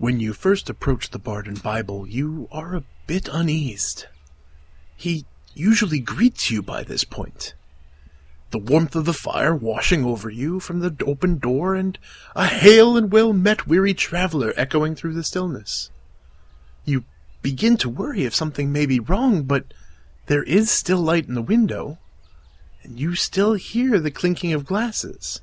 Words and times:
When 0.00 0.18
you 0.18 0.32
first 0.32 0.70
approach 0.70 1.10
the 1.10 1.18
Bard 1.18 1.46
and 1.46 1.62
Bible, 1.62 2.08
you 2.08 2.48
are 2.50 2.74
a 2.74 2.84
bit 3.06 3.28
uneased. 3.30 4.06
He 4.96 5.26
usually 5.52 6.00
greets 6.00 6.50
you 6.50 6.62
by 6.62 6.84
this 6.84 7.04
point. 7.04 7.52
The 8.50 8.60
warmth 8.60 8.96
of 8.96 9.04
the 9.04 9.12
fire 9.12 9.54
washing 9.54 10.06
over 10.06 10.30
you 10.30 10.58
from 10.58 10.80
the 10.80 10.96
open 11.04 11.36
door, 11.36 11.74
and 11.74 11.98
a 12.34 12.46
hail 12.46 12.96
and 12.96 13.12
well 13.12 13.34
met 13.34 13.66
weary 13.66 13.92
traveler 13.92 14.54
echoing 14.56 14.94
through 14.94 15.12
the 15.12 15.22
stillness. 15.22 15.90
You 16.86 17.04
begin 17.42 17.76
to 17.76 17.90
worry 17.90 18.24
if 18.24 18.34
something 18.34 18.72
may 18.72 18.86
be 18.86 19.00
wrong, 19.00 19.42
but 19.42 19.64
there 20.28 20.44
is 20.44 20.70
still 20.70 21.00
light 21.00 21.28
in 21.28 21.34
the 21.34 21.42
window, 21.42 21.98
and 22.82 22.98
you 22.98 23.14
still 23.16 23.52
hear 23.52 24.00
the 24.00 24.10
clinking 24.10 24.54
of 24.54 24.64
glasses. 24.64 25.42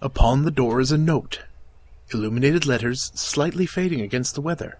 Upon 0.00 0.44
the 0.46 0.50
door 0.50 0.80
is 0.80 0.90
a 0.90 0.96
note, 0.96 1.42
illuminated 2.12 2.66
letters 2.66 3.10
slightly 3.14 3.66
fading 3.66 4.00
against 4.00 4.34
the 4.34 4.40
weather. 4.40 4.78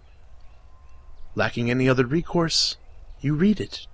Lacking 1.34 1.70
any 1.70 1.88
other 1.88 2.06
recourse, 2.06 2.76
you 3.20 3.34
read 3.34 3.60
it. 3.60 3.86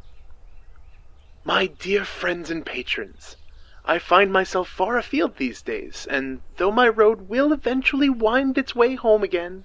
My 1.45 1.67
dear 1.67 2.05
friends 2.05 2.51
and 2.51 2.65
patrons, 2.65 3.37
I 3.85 3.99
find 3.99 4.33
myself 4.33 4.69
far 4.69 4.97
afield 4.97 5.37
these 5.37 5.61
days, 5.61 6.07
and 6.09 6.41
though 6.57 6.71
my 6.71 6.89
road 6.89 7.29
will 7.29 7.53
eventually 7.53 8.09
wind 8.09 8.57
its 8.59 8.77
way 8.77 8.95
home 8.95 9.25
again, 9.25 9.65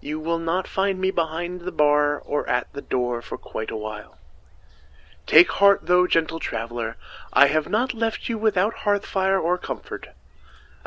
you 0.00 0.20
will 0.20 0.38
not 0.38 0.68
find 0.68 1.00
me 1.00 1.10
behind 1.10 1.62
the 1.62 1.72
bar 1.72 2.18
or 2.18 2.48
at 2.48 2.72
the 2.72 2.82
door 2.82 3.22
for 3.22 3.38
quite 3.38 3.70
a 3.70 3.76
while. 3.76 4.18
Take 5.26 5.50
heart, 5.50 5.86
though, 5.86 6.06
gentle 6.06 6.40
traveler, 6.40 6.96
I 7.32 7.46
have 7.46 7.68
not 7.68 7.94
left 7.94 8.28
you 8.28 8.36
without 8.36 8.74
hearth 8.74 9.06
fire 9.06 9.38
or 9.38 9.56
comfort. 9.56 10.08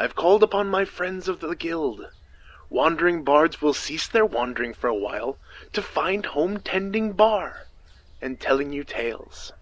I've 0.01 0.15
called 0.15 0.41
upon 0.41 0.67
my 0.67 0.83
friends 0.83 1.27
of 1.27 1.41
the 1.41 1.55
guild. 1.55 2.07
Wandering 2.71 3.23
bards 3.23 3.61
will 3.61 3.75
cease 3.75 4.07
their 4.07 4.25
wandering 4.25 4.73
for 4.73 4.87
a 4.87 4.95
while 4.95 5.37
to 5.73 5.81
find 5.83 6.25
home 6.25 6.59
tending 6.59 7.11
bar 7.11 7.67
and 8.19 8.39
telling 8.39 8.73
you 8.73 8.83
tales. 8.83 9.53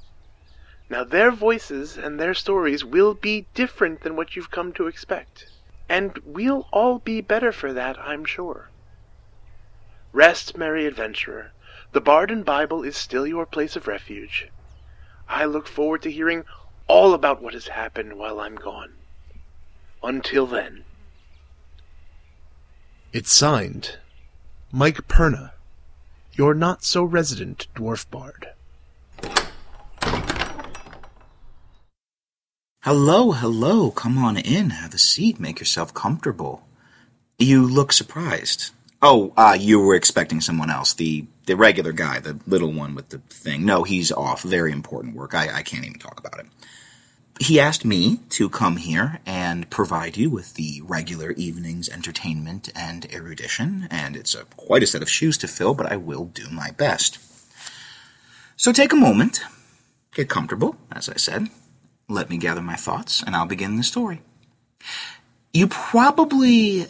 Now 0.89 1.03
their 1.03 1.31
voices 1.31 1.97
and 1.97 2.17
their 2.17 2.33
stories 2.33 2.85
will 2.85 3.13
be 3.13 3.47
different 3.53 3.99
than 3.99 4.15
what 4.15 4.37
you've 4.37 4.49
come 4.49 4.71
to 4.75 4.87
expect, 4.87 5.47
and 5.89 6.17
we'll 6.23 6.69
all 6.71 6.99
be 6.99 7.19
better 7.19 7.51
for 7.51 7.73
that, 7.73 7.99
I'm 7.99 8.23
sure. 8.23 8.69
Rest, 10.13 10.55
merry 10.55 10.85
adventurer. 10.85 11.51
The 11.91 11.99
Bard 11.99 12.31
and 12.31 12.45
Bible 12.45 12.81
is 12.81 12.95
still 12.95 13.27
your 13.27 13.45
place 13.45 13.75
of 13.75 13.89
refuge. 13.89 14.47
I 15.27 15.43
look 15.43 15.67
forward 15.67 16.01
to 16.03 16.11
hearing 16.11 16.45
all 16.87 17.13
about 17.13 17.41
what 17.41 17.53
has 17.53 17.67
happened 17.67 18.17
while 18.17 18.39
I'm 18.39 18.55
gone. 18.55 18.98
Until 20.03 20.45
then. 20.45 20.83
It's 23.11 23.31
signed 23.31 23.97
Mike 24.71 25.07
Perna, 25.07 25.51
your 26.33 26.53
not 26.53 26.83
so 26.83 27.03
resident 27.03 27.67
dwarf 27.75 28.09
bard. 28.09 28.49
Hello, 32.83 33.33
hello. 33.33 33.91
Come 33.91 34.17
on 34.17 34.37
in. 34.37 34.69
Have 34.69 34.93
a 34.93 34.97
seat. 34.97 35.39
Make 35.39 35.59
yourself 35.59 35.93
comfortable. 35.93 36.65
You 37.37 37.67
look 37.67 37.91
surprised. 37.91 38.71
Oh, 39.01 39.33
uh, 39.35 39.57
you 39.59 39.79
were 39.79 39.95
expecting 39.95 40.39
someone 40.39 40.69
else. 40.69 40.93
The 40.93 41.25
the 41.45 41.55
regular 41.55 41.91
guy, 41.91 42.19
the 42.19 42.39
little 42.47 42.71
one 42.71 42.95
with 42.95 43.09
the 43.09 43.17
thing. 43.29 43.65
No, 43.65 43.83
he's 43.83 44.11
off. 44.11 44.43
Very 44.43 44.71
important 44.71 45.15
work. 45.15 45.33
I, 45.33 45.57
I 45.57 45.63
can't 45.63 45.85
even 45.85 45.99
talk 45.99 46.19
about 46.19 46.39
it. 46.39 46.45
He 47.39 47.57
asked 47.57 47.85
me 47.85 48.19
to 48.31 48.49
come 48.49 48.75
here 48.75 49.21
and 49.25 49.69
provide 49.69 50.17
you 50.17 50.29
with 50.29 50.55
the 50.55 50.81
regular 50.83 51.31
evening's 51.31 51.87
entertainment 51.87 52.69
and 52.75 53.11
erudition, 53.13 53.87
and 53.89 54.17
it's 54.17 54.35
a, 54.35 54.43
quite 54.57 54.83
a 54.83 54.87
set 54.87 55.01
of 55.01 55.09
shoes 55.09 55.37
to 55.39 55.47
fill, 55.47 55.73
but 55.73 55.89
I 55.89 55.95
will 55.95 56.25
do 56.25 56.49
my 56.49 56.71
best. 56.71 57.17
So 58.57 58.73
take 58.73 58.91
a 58.91 58.97
moment, 58.97 59.41
get 60.13 60.27
comfortable, 60.27 60.75
as 60.91 61.07
I 61.07 61.15
said. 61.15 61.47
Let 62.09 62.29
me 62.29 62.37
gather 62.37 62.61
my 62.61 62.75
thoughts, 62.75 63.23
and 63.23 63.33
I'll 63.33 63.45
begin 63.45 63.77
the 63.77 63.83
story. 63.83 64.21
You 65.53 65.67
probably 65.67 66.87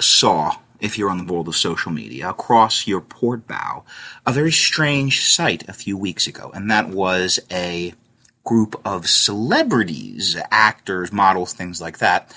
saw 0.00 0.56
if 0.80 0.98
you're 0.98 1.08
on 1.08 1.24
the 1.24 1.32
world 1.32 1.46
of 1.46 1.56
social 1.56 1.92
media, 1.92 2.28
across 2.28 2.86
your 2.86 3.00
port 3.00 3.46
bow, 3.46 3.84
a 4.26 4.32
very 4.32 4.52
strange 4.52 5.32
sight 5.32 5.66
a 5.68 5.72
few 5.72 5.96
weeks 5.96 6.26
ago, 6.26 6.50
and 6.52 6.68
that 6.70 6.88
was 6.88 7.38
a 7.50 7.94
group 8.44 8.80
of 8.84 9.08
celebrities, 9.08 10.36
actors, 10.50 11.12
models, 11.12 11.52
things 11.52 11.80
like 11.80 11.98
that, 11.98 12.34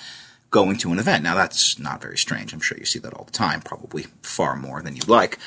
going 0.50 0.76
to 0.78 0.90
an 0.92 0.98
event. 0.98 1.22
Now 1.22 1.34
that's 1.34 1.78
not 1.78 2.00
very 2.00 2.16
strange. 2.16 2.52
I'm 2.52 2.60
sure 2.60 2.78
you 2.78 2.86
see 2.86 2.98
that 3.00 3.12
all 3.14 3.24
the 3.24 3.32
time, 3.32 3.60
probably 3.60 4.06
far 4.22 4.56
more 4.56 4.82
than 4.82 4.96
you'd 4.96 5.08
like. 5.08 5.38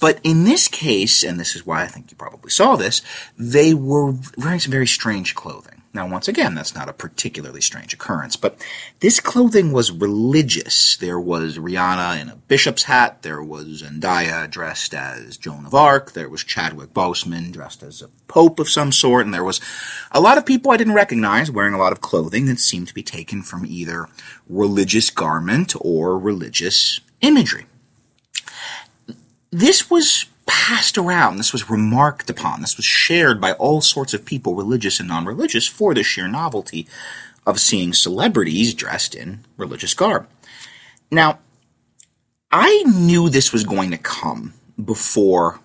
But 0.00 0.20
in 0.22 0.44
this 0.44 0.68
case, 0.68 1.24
and 1.24 1.40
this 1.40 1.56
is 1.56 1.66
why 1.66 1.82
I 1.82 1.86
think 1.86 2.10
you 2.10 2.16
probably 2.16 2.50
saw 2.50 2.76
this, 2.76 3.02
they 3.36 3.74
were 3.74 4.14
wearing 4.36 4.60
some 4.60 4.70
very 4.70 4.86
strange 4.86 5.34
clothing. 5.34 5.77
Now, 5.94 6.06
once 6.06 6.28
again, 6.28 6.54
that's 6.54 6.74
not 6.74 6.90
a 6.90 6.92
particularly 6.92 7.62
strange 7.62 7.94
occurrence, 7.94 8.36
but 8.36 8.62
this 9.00 9.20
clothing 9.20 9.72
was 9.72 9.90
religious. 9.90 10.96
There 10.98 11.18
was 11.18 11.56
Rihanna 11.56 12.20
in 12.20 12.28
a 12.28 12.36
bishop's 12.36 12.84
hat, 12.84 13.22
there 13.22 13.42
was 13.42 13.82
Zendaya 13.82 14.50
dressed 14.50 14.92
as 14.92 15.38
Joan 15.38 15.64
of 15.64 15.74
Arc, 15.74 16.12
there 16.12 16.28
was 16.28 16.44
Chadwick 16.44 16.92
Boseman 16.92 17.52
dressed 17.52 17.82
as 17.82 18.02
a 18.02 18.10
pope 18.28 18.60
of 18.60 18.68
some 18.68 18.92
sort, 18.92 19.24
and 19.24 19.32
there 19.32 19.44
was 19.44 19.62
a 20.12 20.20
lot 20.20 20.36
of 20.36 20.44
people 20.44 20.70
I 20.70 20.76
didn't 20.76 20.94
recognize 20.94 21.50
wearing 21.50 21.74
a 21.74 21.78
lot 21.78 21.92
of 21.92 22.02
clothing 22.02 22.46
that 22.46 22.60
seemed 22.60 22.88
to 22.88 22.94
be 22.94 23.02
taken 23.02 23.42
from 23.42 23.64
either 23.64 24.08
religious 24.46 25.08
garment 25.08 25.74
or 25.80 26.18
religious 26.18 27.00
imagery. 27.22 27.64
This 29.50 29.90
was 29.90 30.26
passed 30.48 30.98
around, 30.98 31.36
this 31.36 31.52
was 31.52 31.70
remarked 31.70 32.28
upon, 32.28 32.62
this 32.62 32.76
was 32.76 32.86
shared 32.86 33.40
by 33.40 33.52
all 33.52 33.80
sorts 33.80 34.14
of 34.14 34.24
people, 34.24 34.56
religious 34.56 34.98
and 34.98 35.08
non 35.08 35.24
religious, 35.24 35.68
for 35.68 35.94
the 35.94 36.02
sheer 36.02 36.26
novelty 36.26 36.88
of 37.46 37.60
seeing 37.60 37.92
celebrities 37.92 38.74
dressed 38.74 39.14
in 39.14 39.44
religious 39.56 39.94
garb. 39.94 40.26
Now, 41.10 41.38
I 42.50 42.82
knew 42.82 43.28
this 43.28 43.52
was 43.52 43.64
going 43.64 43.90
to 43.90 43.98
come 43.98 44.54
before 44.82 45.60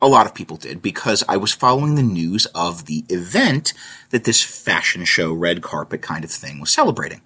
a 0.00 0.08
lot 0.08 0.26
of 0.26 0.34
people 0.34 0.56
did 0.56 0.80
because 0.80 1.24
I 1.28 1.36
was 1.36 1.52
following 1.52 1.94
the 1.94 2.02
news 2.02 2.46
of 2.54 2.86
the 2.86 3.04
event 3.08 3.72
that 4.10 4.24
this 4.24 4.42
fashion 4.42 5.04
show, 5.04 5.32
red 5.32 5.62
carpet 5.62 6.02
kind 6.02 6.24
of 6.24 6.30
thing 6.30 6.60
was 6.60 6.70
celebrating 6.70 7.20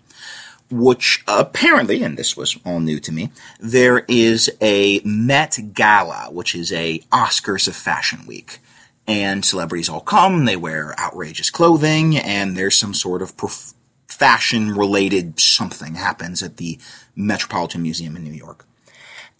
which 0.73 1.23
apparently, 1.29 2.03
and 2.03 2.17
this 2.17 2.37
was 2.37 2.59
all 2.65 2.81
new 2.81 2.99
to 3.01 3.13
me, 3.13 3.31
there 3.61 4.01
is 4.09 4.51
a 4.61 5.01
Met 5.05 5.59
Gala, 5.75 6.29
which 6.33 6.55
is 6.55 6.73
a 6.73 7.01
Oscars 7.13 7.69
of 7.69 7.77
Fashion 7.77 8.27
Week. 8.27 8.59
And 9.07 9.45
celebrities 9.45 9.89
all 9.89 10.01
come, 10.01 10.45
they 10.45 10.57
wear 10.57 10.99
outrageous 10.99 11.51
clothing, 11.51 12.17
and 12.17 12.57
there's 12.57 12.79
some 12.79 12.95
sort 12.95 13.21
of 13.21 13.37
prof- 13.37 13.75
fashion 14.07 14.71
related 14.71 15.39
something 15.39 15.97
happens 15.97 16.43
at 16.43 16.57
the 16.57 16.79
Metropolitan 17.15 17.83
Museum 17.83 18.17
in 18.17 18.25
New 18.25 18.33
York. 18.33 18.65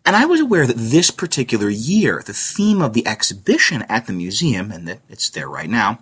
And 0.05 0.17
I 0.17 0.27
was 0.27 0.41
aware 0.41 0.67
that 0.67 0.77
this 0.77 1.11
particular 1.11 1.71
year, 1.71 2.23
the 2.27 2.33
theme 2.33 2.83
of 2.83 2.93
the 2.93 3.07
exhibition 3.07 3.83
at 3.83 4.07
the 4.07 4.13
museum, 4.13 4.73
and 4.73 4.87
that 4.89 4.99
it's 5.09 5.31
there 5.31 5.49
right 5.49 5.71
now, 5.71 6.01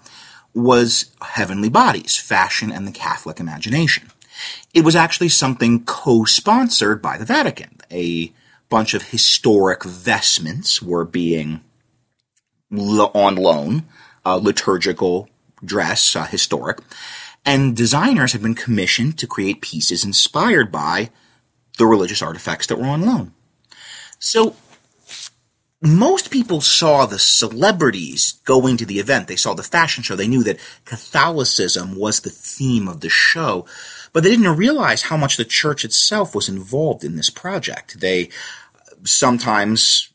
was 0.54 1.14
heavenly 1.20 1.68
bodies, 1.68 2.16
fashion 2.16 2.72
and 2.72 2.86
the 2.86 2.92
Catholic 2.92 3.38
imagination. 3.38 4.10
It 4.74 4.84
was 4.84 4.96
actually 4.96 5.28
something 5.28 5.84
co-sponsored 5.84 7.02
by 7.02 7.18
the 7.18 7.24
Vatican. 7.24 7.78
A 7.90 8.32
bunch 8.68 8.94
of 8.94 9.08
historic 9.08 9.84
vestments 9.84 10.80
were 10.80 11.04
being 11.04 11.62
on 12.72 13.36
loan, 13.36 13.84
uh, 14.24 14.36
liturgical 14.36 15.28
dress, 15.64 16.14
uh, 16.14 16.24
historic, 16.24 16.78
and 17.44 17.76
designers 17.76 18.32
had 18.32 18.42
been 18.42 18.54
commissioned 18.54 19.18
to 19.18 19.26
create 19.26 19.60
pieces 19.60 20.04
inspired 20.04 20.70
by 20.70 21.10
the 21.78 21.86
religious 21.86 22.22
artifacts 22.22 22.66
that 22.66 22.78
were 22.78 22.86
on 22.86 23.02
loan. 23.02 23.32
So 24.18 24.54
most 25.82 26.30
people 26.30 26.60
saw 26.60 27.06
the 27.06 27.18
celebrities 27.18 28.40
going 28.44 28.76
to 28.76 28.84
the 28.84 28.98
event. 28.98 29.28
They 29.28 29.36
saw 29.36 29.54
the 29.54 29.62
fashion 29.62 30.02
show. 30.02 30.14
They 30.14 30.28
knew 30.28 30.42
that 30.44 30.60
Catholicism 30.84 31.96
was 31.96 32.20
the 32.20 32.30
theme 32.30 32.86
of 32.86 33.00
the 33.00 33.08
show. 33.08 33.64
But 34.12 34.22
they 34.22 34.30
didn't 34.30 34.56
realize 34.56 35.02
how 35.02 35.16
much 35.16 35.36
the 35.36 35.44
church 35.44 35.84
itself 35.84 36.34
was 36.34 36.48
involved 36.48 37.04
in 37.04 37.16
this 37.16 37.30
project. 37.30 38.00
They 38.00 38.26
uh, 38.26 38.94
sometimes 39.04 40.12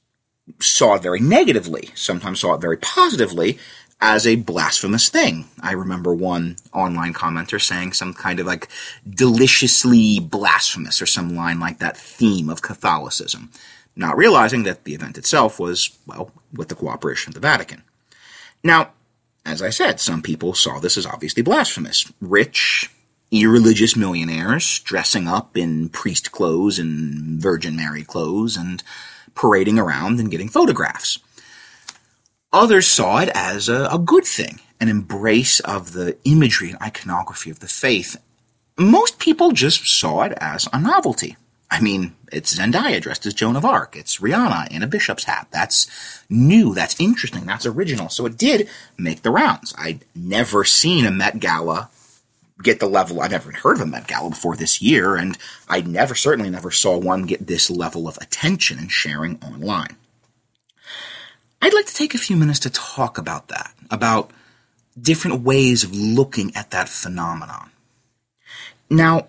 saw 0.60 0.96
it 0.96 1.02
very 1.02 1.20
negatively, 1.20 1.90
sometimes 1.96 2.42
saw 2.42 2.54
it 2.54 2.62
very 2.62 2.78
positively 2.78 3.58
as 4.02 4.28
a 4.28 4.36
blasphemous 4.36 5.10
thing. 5.10 5.46
I 5.62 5.72
remember 5.72 6.14
one 6.14 6.58
online 6.74 7.14
commenter 7.14 7.62
saying 7.62 7.94
some 7.94 8.14
kind 8.14 8.40
of 8.40 8.46
like 8.46 8.68
deliciously 9.10 10.20
blasphemous 10.20 11.02
or 11.02 11.06
some 11.06 11.36
line 11.36 11.60
like 11.60 11.80
that 11.80 11.98
theme 11.98 12.50
of 12.50 12.62
Catholicism, 12.62 13.52
not 13.96 14.18
realizing 14.18 14.64
that 14.64 14.84
the 14.84 14.94
event 14.94 15.18
itself 15.18 15.60
was, 15.60 15.98
well, 16.06 16.32
with 16.54 16.68
the 16.68 16.76
cooperation 16.76 17.32
of 17.32 17.36
the 17.36 17.40
Vatican. 17.40 17.84
Now, 18.64 18.92
as 19.46 19.62
I 19.62 19.70
said, 19.70 20.00
some 20.00 20.22
people 20.22 20.54
saw 20.54 20.80
this 20.80 20.98
as 20.98 21.06
obviously 21.06 21.44
blasphemous. 21.44 22.12
Rich, 22.20 22.90
irreligious 23.42 23.96
millionaires 23.96 24.80
dressing 24.80 25.28
up 25.28 25.58
in 25.58 25.90
priest 25.90 26.32
clothes 26.32 26.80
and 26.80 27.42
Virgin 27.42 27.76
Mary 27.76 28.04
clothes 28.04 28.58
and 28.58 28.84
parading 29.36 29.78
around 29.80 30.20
and 30.20 30.32
getting 30.32 30.50
photographs. 30.50 31.20
Others 32.54 32.88
saw 32.88 33.20
it 33.20 33.30
as 33.36 33.68
a, 33.68 33.88
a 33.92 34.00
good 34.00 34.24
thing, 34.24 34.60
an 34.80 34.88
embrace 34.88 35.60
of 35.60 35.94
the 35.94 36.18
imagery 36.24 36.70
and 36.70 36.82
iconography 36.82 37.50
of 37.50 37.60
the 37.60 37.68
faith. 37.68 38.16
Most 38.78 39.20
people 39.20 39.52
just 39.52 39.86
saw 39.86 40.24
it 40.24 40.34
as 40.38 40.68
a 40.72 40.80
novelty. 40.80 41.36
I 41.70 41.82
mean, 41.82 42.16
it's 42.32 42.58
Zendaya 42.58 43.02
dressed 43.02 43.26
as 43.26 43.34
Joan 43.34 43.56
of 43.56 43.66
Arc. 43.66 43.96
It's 43.96 44.20
Rihanna 44.20 44.72
in 44.72 44.84
a 44.84 44.88
bishop's 44.88 45.26
hat. 45.26 45.48
That's 45.52 46.24
new. 46.30 46.74
That's 46.74 47.00
interesting. 47.00 47.46
That's 47.46 47.66
original. 47.66 48.08
So 48.10 48.26
it 48.26 48.38
did 48.38 48.70
make 48.98 49.24
the 49.24 49.32
rounds. 49.32 49.74
I'd 49.78 50.06
never 50.16 50.64
seen 50.64 51.06
a 51.06 51.12
Met 51.12 51.40
Gala 51.40 51.90
get 52.62 52.80
the 52.80 52.88
level. 52.88 53.22
I've 53.22 53.32
never 53.32 53.52
heard 53.52 53.78
of 53.78 53.82
a 53.82 53.86
Met 53.86 54.08
Gala 54.08 54.30
before 54.30 54.56
this 54.56 54.82
year, 54.82 55.16
and 55.16 55.38
I 55.68 55.82
never, 55.82 56.16
certainly 56.16 56.50
never 56.50 56.72
saw 56.72 56.98
one 56.98 57.24
get 57.24 57.48
this 57.48 57.70
level 57.70 58.08
of 58.08 58.18
attention 58.18 58.80
and 58.80 58.92
sharing 58.92 59.40
online. 59.44 59.98
I'd 61.62 61.74
like 61.74 61.88
to 61.88 61.96
take 61.96 62.14
a 62.14 62.20
few 62.20 62.36
minutes 62.36 62.60
to 62.60 62.70
talk 62.70 63.18
about 63.18 63.50
that, 63.50 63.74
about 63.90 64.32
different 65.00 65.42
ways 65.42 65.84
of 65.84 65.96
looking 65.96 66.56
at 66.56 66.72
that 66.72 66.90
phenomenon. 66.90 67.72
Now, 68.90 69.28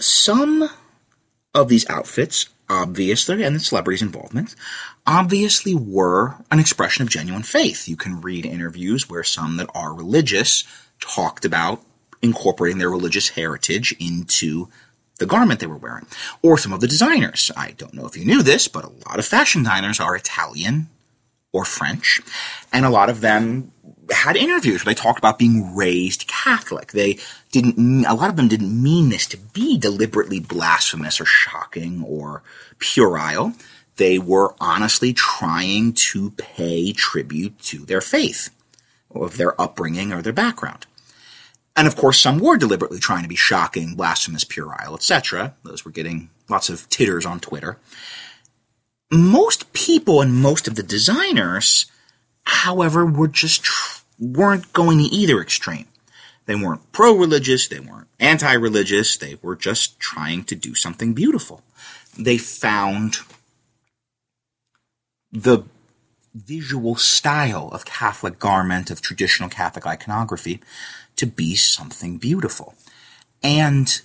some 0.00 0.68
of 1.54 1.68
these 1.68 1.88
outfits, 1.88 2.48
obviously, 2.68 3.42
and 3.42 3.54
the 3.54 3.60
celebrities' 3.60 4.02
involvement, 4.02 4.54
obviously 5.06 5.74
were 5.74 6.36
an 6.50 6.58
expression 6.58 7.02
of 7.02 7.10
genuine 7.10 7.42
faith. 7.42 7.88
You 7.88 7.96
can 7.96 8.20
read 8.20 8.44
interviews 8.44 9.08
where 9.08 9.24
some 9.24 9.56
that 9.58 9.70
are 9.74 9.94
religious 9.94 10.64
talked 11.00 11.44
about 11.44 11.82
incorporating 12.22 12.78
their 12.78 12.90
religious 12.90 13.30
heritage 13.30 13.94
into 13.98 14.68
the 15.18 15.26
garment 15.26 15.60
they 15.60 15.66
were 15.66 15.76
wearing. 15.76 16.06
Or 16.42 16.58
some 16.58 16.72
of 16.72 16.80
the 16.80 16.88
designers. 16.88 17.50
I 17.56 17.72
don't 17.72 17.94
know 17.94 18.06
if 18.06 18.16
you 18.16 18.24
knew 18.24 18.42
this, 18.42 18.68
but 18.68 18.84
a 18.84 18.92
lot 19.08 19.18
of 19.18 19.26
fashion 19.26 19.62
designers 19.62 20.00
are 20.00 20.16
Italian 20.16 20.88
or 21.52 21.64
French, 21.64 22.20
and 22.72 22.84
a 22.84 22.90
lot 22.90 23.10
of 23.10 23.20
them 23.20 23.72
had 24.10 24.36
interviews 24.36 24.84
where 24.84 24.94
they 24.94 25.00
talked 25.00 25.18
about 25.18 25.38
being 25.38 25.74
raised 25.74 26.26
Catholic. 26.28 26.92
They 26.92 27.18
didn't, 27.52 28.04
a 28.04 28.14
lot 28.14 28.30
of 28.30 28.36
them 28.36 28.48
didn't 28.48 28.82
mean 28.82 29.08
this 29.08 29.26
to 29.28 29.36
be 29.36 29.76
deliberately 29.78 30.40
blasphemous 30.40 31.20
or 31.20 31.24
shocking 31.24 32.04
or 32.06 32.42
puerile. 32.78 33.52
They 33.96 34.18
were 34.18 34.54
honestly 34.60 35.12
trying 35.12 35.92
to 35.92 36.30
pay 36.32 36.92
tribute 36.92 37.58
to 37.62 37.78
their 37.78 38.00
faith, 38.00 38.50
of 39.12 39.36
their 39.36 39.60
upbringing 39.60 40.12
or 40.12 40.22
their 40.22 40.32
background. 40.32 40.86
And 41.76 41.86
of 41.86 41.96
course, 41.96 42.20
some 42.20 42.38
were 42.38 42.56
deliberately 42.56 42.98
trying 42.98 43.22
to 43.22 43.28
be 43.28 43.36
shocking, 43.36 43.94
blasphemous, 43.94 44.44
puerile, 44.44 44.94
etc. 44.94 45.54
Those 45.62 45.84
were 45.84 45.90
getting 45.90 46.30
lots 46.48 46.68
of 46.68 46.88
titters 46.88 47.24
on 47.24 47.40
Twitter. 47.40 47.78
Most 49.10 49.72
people 49.72 50.20
and 50.20 50.34
most 50.34 50.68
of 50.68 50.74
the 50.74 50.82
designers, 50.82 51.86
however, 52.44 53.06
were 53.06 53.28
just 53.28 53.66
weren't 54.18 54.72
going 54.72 54.98
to 54.98 55.04
either 55.04 55.40
extreme. 55.40 55.86
They 56.46 56.54
weren't 56.54 56.92
pro-religious, 56.92 57.68
they 57.68 57.80
weren't 57.80 58.08
anti-religious, 58.18 59.16
they 59.16 59.36
were 59.40 59.56
just 59.56 60.00
trying 60.00 60.44
to 60.44 60.54
do 60.54 60.74
something 60.74 61.14
beautiful. 61.14 61.62
They 62.18 62.38
found 62.38 63.18
the 65.32 65.64
visual 66.34 66.96
style 66.96 67.68
of 67.72 67.84
Catholic 67.84 68.38
garment, 68.38 68.90
of 68.90 69.00
traditional 69.00 69.48
Catholic 69.48 69.86
iconography, 69.86 70.60
to 71.20 71.26
be 71.26 71.54
something 71.54 72.18
beautiful. 72.18 72.74
And 73.42 74.00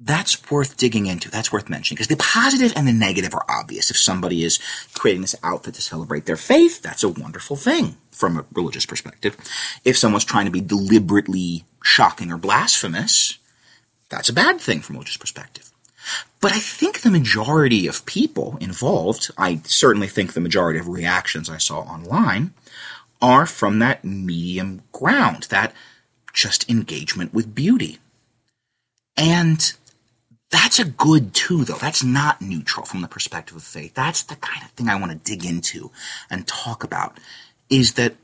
that's 0.00 0.50
worth 0.50 0.76
digging 0.76 1.06
into. 1.06 1.30
That's 1.30 1.52
worth 1.52 1.68
mentioning 1.68 1.96
because 1.96 2.08
the 2.08 2.16
positive 2.16 2.72
and 2.74 2.88
the 2.88 2.92
negative 2.92 3.34
are 3.34 3.44
obvious. 3.48 3.90
If 3.90 3.98
somebody 3.98 4.44
is 4.44 4.58
creating 4.94 5.20
this 5.20 5.36
outfit 5.42 5.74
to 5.74 5.82
celebrate 5.82 6.26
their 6.26 6.36
faith, 6.36 6.80
that's 6.82 7.04
a 7.04 7.08
wonderful 7.08 7.56
thing 7.56 7.96
from 8.10 8.38
a 8.38 8.44
religious 8.54 8.86
perspective. 8.86 9.36
If 9.84 9.98
someone's 9.98 10.24
trying 10.24 10.46
to 10.46 10.50
be 10.50 10.62
deliberately 10.62 11.64
shocking 11.82 12.32
or 12.32 12.38
blasphemous, 12.38 13.38
that's 14.08 14.30
a 14.30 14.34
bad 14.34 14.60
thing 14.60 14.80
from 14.80 14.96
a 14.96 14.98
religious 14.98 15.18
perspective. 15.18 15.70
But 16.40 16.52
I 16.52 16.58
think 16.58 17.00
the 17.00 17.10
majority 17.10 17.86
of 17.86 18.06
people 18.06 18.56
involved, 18.60 19.30
I 19.36 19.60
certainly 19.64 20.08
think 20.08 20.32
the 20.32 20.40
majority 20.40 20.78
of 20.78 20.88
reactions 20.88 21.50
I 21.50 21.58
saw 21.58 21.80
online, 21.80 22.54
are 23.20 23.44
from 23.44 23.80
that 23.80 24.02
medium 24.02 24.82
ground, 24.92 25.44
that 25.50 25.74
just 26.32 26.68
engagement 26.70 27.34
with 27.34 27.54
beauty. 27.54 27.98
And 29.16 29.72
that's 30.50 30.78
a 30.78 30.84
good 30.84 31.34
too, 31.34 31.64
though. 31.64 31.76
That's 31.76 32.02
not 32.02 32.40
neutral 32.40 32.84
from 32.84 33.02
the 33.02 33.08
perspective 33.08 33.56
of 33.56 33.62
faith. 33.62 33.94
That's 33.94 34.22
the 34.22 34.36
kind 34.36 34.64
of 34.64 34.70
thing 34.70 34.88
I 34.88 34.98
want 34.98 35.12
to 35.12 35.18
dig 35.18 35.44
into 35.44 35.90
and 36.28 36.46
talk 36.46 36.82
about 36.82 37.18
is 37.68 37.94
that 37.94 38.14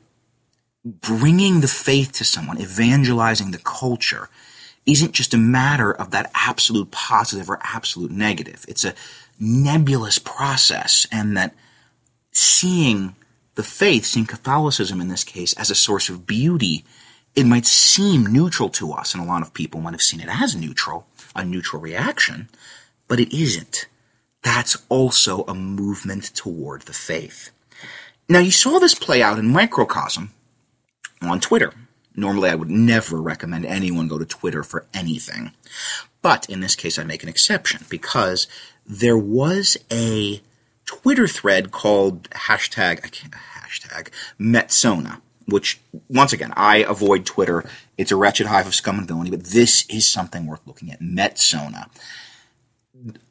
bringing 0.83 1.61
the 1.61 1.67
faith 1.67 2.11
to 2.13 2.23
someone, 2.23 2.59
evangelizing 2.59 3.51
the 3.51 3.57
culture, 3.57 4.29
isn't 4.85 5.13
just 5.13 5.33
a 5.33 5.37
matter 5.37 5.91
of 5.93 6.11
that 6.11 6.31
absolute 6.33 6.91
positive 6.91 7.49
or 7.49 7.59
absolute 7.63 8.11
negative. 8.11 8.65
It's 8.67 8.85
a 8.85 8.95
nebulous 9.39 10.17
process 10.17 11.05
and 11.11 11.35
that 11.37 11.53
seeing 12.31 13.15
the 13.55 13.63
faith, 13.63 14.05
seeing 14.05 14.25
Catholicism 14.25 15.01
in 15.01 15.09
this 15.09 15.23
case 15.23 15.53
as 15.53 15.69
a 15.69 15.75
source 15.75 16.09
of 16.09 16.25
beauty 16.25 16.85
it 17.37 17.45
might 17.45 17.67
seem 17.67 18.25
neutral 18.25 18.67
to 18.67 18.91
us, 18.93 19.13
and 19.13 19.23
a 19.23 19.27
lot 19.27 19.43
of 19.43 19.53
people 19.53 19.79
might 19.79 19.93
have 19.93 20.01
seen 20.01 20.19
it 20.19 20.27
as 20.27 20.55
neutral, 20.55 21.05
a 21.35 21.45
neutral 21.45 21.79
reaction, 21.79 22.49
but 23.07 23.19
it 23.19 23.31
isn't. 23.31 23.85
That's 24.41 24.75
also 24.89 25.43
a 25.43 25.53
movement 25.53 26.35
toward 26.35 26.81
the 26.81 26.93
faith. 26.93 27.51
Now, 28.27 28.39
you 28.39 28.49
saw 28.49 28.79
this 28.79 28.95
play 28.95 29.21
out 29.21 29.37
in 29.37 29.53
microcosm 29.53 30.31
on 31.21 31.39
Twitter. 31.39 31.73
Normally, 32.15 32.49
I 32.49 32.55
would 32.55 32.71
never 32.71 33.21
recommend 33.21 33.67
anyone 33.67 34.07
go 34.07 34.17
to 34.17 34.25
Twitter 34.25 34.63
for 34.63 34.87
anything. 34.91 35.51
But 36.23 36.49
in 36.49 36.61
this 36.61 36.75
case, 36.75 36.97
I 36.97 37.03
make 37.03 37.21
an 37.21 37.29
exception 37.29 37.85
because 37.87 38.47
there 38.83 39.17
was 39.17 39.77
a 39.91 40.41
Twitter 40.85 41.27
thread 41.27 41.69
called 41.69 42.31
hashtag, 42.31 43.05
I 43.05 43.09
can't, 43.09 43.33
hashtag, 43.33 44.09
Metsona 44.39 45.21
which 45.47 45.79
once 46.09 46.33
again, 46.33 46.53
I 46.55 46.77
avoid 46.77 47.25
Twitter. 47.25 47.63
It's 47.97 48.11
a 48.11 48.15
wretched 48.15 48.47
hive 48.47 48.67
of 48.67 48.75
scum 48.75 48.99
and 48.99 49.07
villainy, 49.07 49.31
but 49.31 49.45
this 49.45 49.85
is 49.89 50.09
something 50.09 50.45
worth 50.45 50.65
looking 50.65 50.91
at. 50.91 51.01
Metsona. 51.01 51.89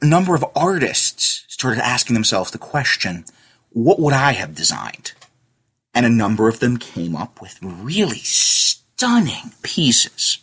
A 0.01 0.07
number 0.07 0.35
of 0.35 0.45
artists 0.55 1.45
started 1.49 1.85
asking 1.85 2.15
themselves 2.15 2.51
the 2.51 2.59
question, 2.59 3.25
what 3.71 3.99
would 4.01 4.15
I 4.15 4.33
have 4.33 4.55
designed? 4.55 5.13
And 5.95 6.07
a 6.07 6.11
number 6.11 6.49
of 6.49 6.61
them 6.61 6.77
came 6.77 7.17
up 7.17 7.41
with 7.41 7.59
really 7.63 8.19
stunning 8.19 9.53
pieces. 9.63 10.39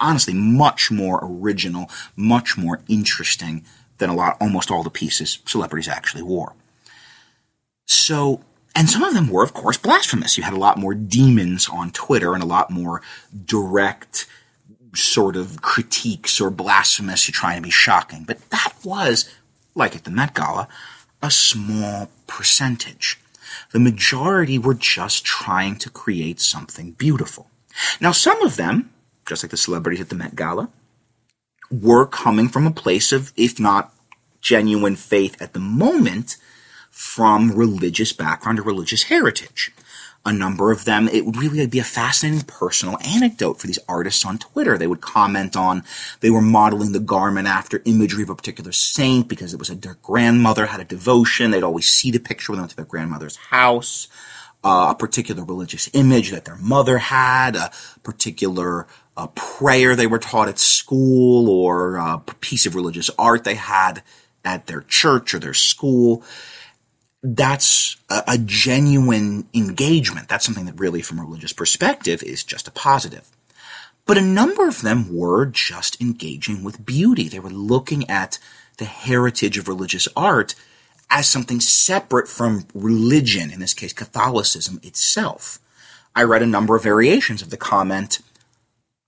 Honestly, 0.00 0.34
much 0.34 0.90
more 0.90 1.18
original, 1.22 1.90
much 2.14 2.56
more 2.56 2.80
interesting 2.88 3.64
than 3.98 4.10
a 4.10 4.14
lot, 4.14 4.36
almost 4.40 4.70
all 4.70 4.82
the 4.82 4.90
pieces 4.90 5.38
celebrities 5.46 5.88
actually 5.88 6.22
wore. 6.22 6.54
So 7.86 8.42
and 8.74 8.88
some 8.88 9.02
of 9.02 9.14
them 9.14 9.28
were, 9.28 9.42
of 9.42 9.52
course, 9.52 9.76
blasphemous. 9.76 10.36
You 10.36 10.44
had 10.44 10.54
a 10.54 10.58
lot 10.58 10.78
more 10.78 10.94
demons 10.94 11.68
on 11.68 11.90
Twitter 11.90 12.34
and 12.34 12.42
a 12.42 12.46
lot 12.46 12.70
more 12.70 13.02
direct 13.44 14.26
sort 14.94 15.36
of 15.36 15.60
critiques 15.62 16.40
or 16.40 16.50
blasphemous. 16.50 17.28
You're 17.28 17.34
trying 17.34 17.56
to 17.56 17.62
be 17.62 17.70
shocking. 17.70 18.24
But 18.24 18.50
that 18.50 18.74
was, 18.84 19.28
like 19.74 19.94
at 19.94 20.04
the 20.04 20.10
Met 20.10 20.34
Gala, 20.34 20.68
a 21.22 21.30
small 21.30 22.10
percentage. 22.26 23.18
The 23.72 23.78
majority 23.78 24.58
were 24.58 24.74
just 24.74 25.24
trying 25.24 25.76
to 25.76 25.90
create 25.90 26.40
something 26.40 26.92
beautiful. 26.92 27.48
Now, 28.00 28.12
some 28.12 28.42
of 28.42 28.56
them, 28.56 28.90
just 29.26 29.44
like 29.44 29.50
the 29.50 29.56
celebrities 29.56 30.00
at 30.00 30.08
the 30.08 30.14
Met 30.14 30.34
Gala, 30.34 30.70
were 31.70 32.06
coming 32.06 32.48
from 32.48 32.66
a 32.66 32.72
place 32.72 33.12
of, 33.12 33.32
if 33.36 33.60
not 33.60 33.94
genuine 34.40 34.96
faith 34.96 35.40
at 35.40 35.52
the 35.52 35.60
moment, 35.60 36.36
from 36.92 37.50
religious 37.50 38.12
background 38.12 38.60
or 38.60 38.62
religious 38.62 39.04
heritage. 39.04 39.72
A 40.24 40.32
number 40.32 40.70
of 40.70 40.84
them, 40.84 41.08
it 41.08 41.26
would 41.26 41.36
really 41.36 41.66
be 41.66 41.80
a 41.80 41.84
fascinating 41.84 42.46
personal 42.46 42.96
anecdote 43.04 43.58
for 43.58 43.66
these 43.66 43.78
artists 43.88 44.24
on 44.24 44.38
Twitter. 44.38 44.78
They 44.78 44.86
would 44.86 45.00
comment 45.00 45.56
on, 45.56 45.82
they 46.20 46.30
were 46.30 46.42
modeling 46.42 46.92
the 46.92 47.00
garment 47.00 47.48
after 47.48 47.82
imagery 47.86 48.22
of 48.22 48.30
a 48.30 48.36
particular 48.36 48.70
saint 48.70 49.26
because 49.26 49.52
it 49.52 49.58
was 49.58 49.70
a, 49.70 49.74
their 49.74 49.96
grandmother 50.02 50.66
had 50.66 50.80
a 50.80 50.84
devotion. 50.84 51.50
They'd 51.50 51.64
always 51.64 51.88
see 51.88 52.12
the 52.12 52.20
picture 52.20 52.52
when 52.52 52.58
they 52.58 52.62
went 52.62 52.70
to 52.70 52.76
their 52.76 52.84
grandmother's 52.84 53.36
house. 53.36 54.06
Uh, 54.62 54.90
a 54.90 54.94
particular 54.94 55.42
religious 55.42 55.90
image 55.92 56.30
that 56.30 56.44
their 56.44 56.56
mother 56.56 56.98
had, 56.98 57.56
a 57.56 57.72
particular 58.04 58.86
uh, 59.16 59.26
prayer 59.28 59.96
they 59.96 60.06
were 60.06 60.20
taught 60.20 60.48
at 60.48 60.60
school, 60.60 61.48
or 61.48 61.96
a 61.96 62.20
piece 62.38 62.64
of 62.64 62.76
religious 62.76 63.10
art 63.18 63.42
they 63.42 63.56
had 63.56 64.04
at 64.44 64.68
their 64.68 64.82
church 64.82 65.34
or 65.34 65.40
their 65.40 65.54
school 65.54 66.22
that's 67.22 67.96
a, 68.10 68.22
a, 68.28 68.38
genuine 68.38 69.46
engagement. 69.54 70.28
That's 70.28 70.44
something 70.44 70.66
that 70.66 70.80
really, 70.80 71.02
from 71.02 71.18
a 71.18 71.22
religious 71.22 71.52
perspective, 71.52 72.22
is 72.22 72.42
just 72.42 72.66
a 72.66 72.72
positive. 72.72 73.30
But 74.06 74.18
a 74.18 74.22
number 74.22 74.66
of 74.66 74.82
them 74.82 75.14
were 75.14 75.46
just 75.46 76.00
engaging 76.00 76.64
with 76.64 76.84
beauty. 76.84 77.28
They 77.28 77.38
were 77.38 77.50
looking 77.50 78.08
at 78.10 78.38
the 78.78 78.84
heritage 78.84 79.56
of 79.56 79.68
religious 79.68 80.08
art 80.16 80.54
as 81.10 81.28
something 81.28 81.60
separate 81.60 82.26
from 82.26 82.66
religion, 82.74 83.52
in 83.52 83.60
this 83.60 83.74
case, 83.74 83.92
Catholicism 83.92 84.80
itself. 84.82 85.60
I 86.16 86.24
read 86.24 86.42
a 86.42 86.46
number 86.46 86.74
of 86.74 86.82
variations 86.82 87.42
of 87.42 87.50
the 87.50 87.56
comment, 87.56 88.18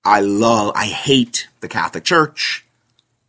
I 0.04 0.20
love, 0.20 0.72
I 0.76 0.86
hate 0.86 1.48
the 1.60 1.68
Catholic 1.68 2.04
Church. 2.04 2.66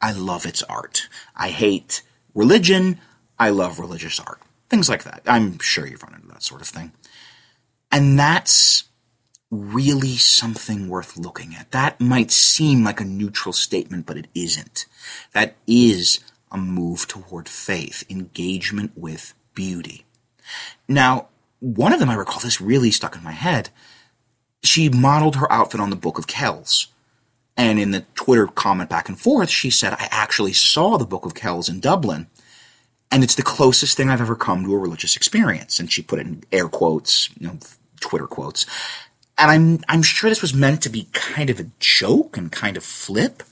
I 0.02 0.12
love 0.12 0.46
its 0.46 0.62
art. 0.64 1.08
I 1.36 1.50
hate 1.50 2.02
religion. 2.34 3.00
I 3.40 3.50
love 3.50 3.80
religious 3.80 4.20
art. 4.20 4.42
Things 4.70 4.90
like 4.90 5.04
that. 5.04 5.22
I'm 5.26 5.60
sure 5.60 5.86
you've 5.86 6.04
run 6.04 6.16
into 6.16 6.28
that 6.28 6.44
sort 6.44 6.62
of 6.62 6.68
thing. 6.68 6.92
And 7.92 8.18
that's 8.18 8.86
really 9.52 10.18
something 10.18 10.90
worth 10.90 11.18
looking 11.18 11.56
at. 11.56 11.72
That 11.72 12.02
might 12.02 12.32
seem 12.32 12.84
like 12.84 13.00
a 13.00 13.06
neutral 13.06 13.54
statement, 13.54 14.06
but 14.06 14.18
it 14.18 14.28
isn't. 14.34 14.86
That 15.34 15.56
is 15.68 16.20
a 16.52 16.58
move 16.58 17.08
toward 17.08 17.48
faith, 17.48 18.04
engagement 18.10 18.92
with 18.96 19.34
beauty. 19.54 20.06
Now, 20.88 21.28
one 21.60 21.94
of 21.94 22.00
them 22.00 22.10
I 22.10 22.16
recall, 22.16 22.40
this 22.40 22.62
really 22.62 22.92
stuck 22.92 23.16
in 23.16 23.24
my 23.24 23.32
head. 23.32 23.70
She 24.64 24.90
modeled 24.90 25.36
her 25.38 25.52
outfit 25.52 25.80
on 25.80 25.90
the 25.90 25.96
Book 25.96 26.18
of 26.18 26.28
Kells. 26.28 26.88
And 27.58 27.80
in 27.80 27.92
the 27.92 28.06
Twitter 28.16 28.48
comment 28.48 28.90
back 28.90 29.08
and 29.08 29.20
forth, 29.20 29.50
she 29.50 29.70
said, 29.70 29.94
I 29.94 30.08
actually 30.12 30.54
saw 30.54 30.98
the 30.98 31.06
Book 31.06 31.26
of 31.26 31.36
Kells 31.36 31.70
in 31.70 31.80
Dublin, 31.80 32.28
and 33.12 33.24
it's 33.24 33.36
the 33.36 33.44
closest 33.44 33.96
thing 33.96 34.10
I've 34.10 34.22
ever 34.22 34.36
come 34.36 34.64
to 34.64 34.74
a 34.74 34.78
religious 34.78 35.16
experience. 35.16 35.80
And 35.80 35.92
she 35.92 36.02
put 36.02 36.20
it 36.20 36.28
in 36.28 36.44
air 36.52 36.68
quotes, 36.68 37.30
you 37.40 37.48
know, 37.48 37.60
Twitter 38.00 38.28
quotes. 38.28 38.66
And 39.38 39.52
I'm, 39.52 39.80
I'm 39.90 40.02
sure 40.02 40.30
this 40.30 40.42
was 40.42 40.54
meant 40.54 40.82
to 40.84 40.90
be 40.90 41.08
kind 41.14 41.50
of 41.50 41.60
a 41.60 41.70
joke 41.80 42.38
and 42.38 42.52
kind 42.52 42.78
of 42.78 42.84
flip. 42.84 43.44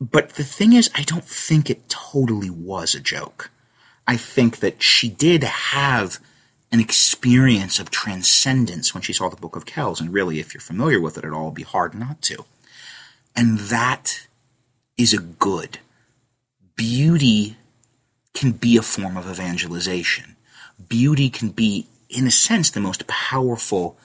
But 0.00 0.30
the 0.30 0.44
thing 0.44 0.72
is, 0.72 0.90
I 0.94 1.02
don't 1.02 1.24
think 1.24 1.68
it 1.68 1.88
totally 1.88 2.50
was 2.50 2.94
a 2.94 3.00
joke. 3.00 3.50
I 4.06 4.16
think 4.16 4.60
that 4.60 4.82
she 4.82 5.08
did 5.08 5.42
have 5.42 6.18
an 6.72 6.80
experience 6.80 7.78
of 7.78 7.90
transcendence 7.90 8.94
when 8.94 9.02
she 9.02 9.12
saw 9.12 9.28
the 9.28 9.36
Book 9.36 9.56
of 9.56 9.66
Kells. 9.66 10.00
And 10.00 10.12
really, 10.12 10.38
if 10.38 10.54
you're 10.54 10.60
familiar 10.60 11.00
with 11.00 11.18
it 11.18 11.24
at 11.24 11.32
all, 11.32 11.46
it'd 11.46 11.54
be 11.54 11.62
hard 11.62 11.94
not 11.94 12.22
to. 12.22 12.44
And 13.34 13.58
that 13.58 14.26
is 14.96 15.12
a 15.12 15.18
good. 15.18 15.78
Beauty 16.74 17.57
can 18.38 18.52
be 18.52 18.76
a 18.76 18.82
form 18.82 19.16
of 19.16 19.28
evangelization. 19.28 20.36
Beauty 20.88 21.28
can 21.28 21.48
be, 21.48 21.88
in 22.08 22.24
a 22.24 22.30
sense, 22.30 22.70
the 22.70 22.78
most 22.78 23.08
powerful 23.08 23.98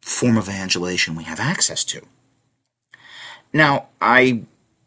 form 0.00 0.36
of 0.36 0.48
evangelization 0.48 1.14
we 1.14 1.22
have 1.22 1.38
access 1.38 1.84
to. 1.84 2.00
Now, 3.52 3.86
I 4.00 4.42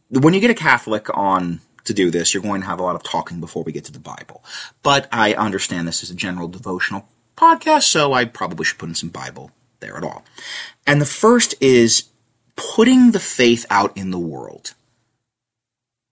when 0.09 0.33
you 0.33 0.41
get 0.41 0.51
a 0.51 0.55
Catholic 0.55 1.07
on 1.17 1.61
to 1.85 1.93
do 1.93 2.11
this, 2.11 2.33
you're 2.33 2.43
going 2.43 2.61
to 2.61 2.67
have 2.67 2.79
a 2.79 2.83
lot 2.83 2.95
of 2.95 3.03
talking 3.03 3.39
before 3.39 3.63
we 3.63 3.71
get 3.71 3.85
to 3.85 3.91
the 3.91 3.99
Bible. 3.99 4.43
But 4.83 5.07
I 5.11 5.33
understand 5.33 5.87
this 5.87 6.03
is 6.03 6.11
a 6.11 6.15
general 6.15 6.49
devotional 6.49 7.07
podcast, 7.37 7.83
so 7.83 8.11
I 8.11 8.25
probably 8.25 8.65
should 8.65 8.79
put 8.79 8.89
in 8.89 8.95
some 8.95 9.09
Bible 9.09 9.51
there 9.79 9.95
at 9.95 10.03
all. 10.03 10.25
And 10.85 10.99
the 10.99 11.05
first 11.05 11.55
is 11.61 12.09
putting 12.57 13.11
the 13.11 13.19
faith 13.19 13.65
out 13.69 13.95
in 13.97 14.11
the 14.11 14.19
world. 14.19 14.73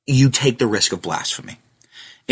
You 0.08 0.30
take 0.30 0.58
the 0.58 0.68
risk 0.68 0.94
of 0.94 1.02
blasphemy. 1.02 1.60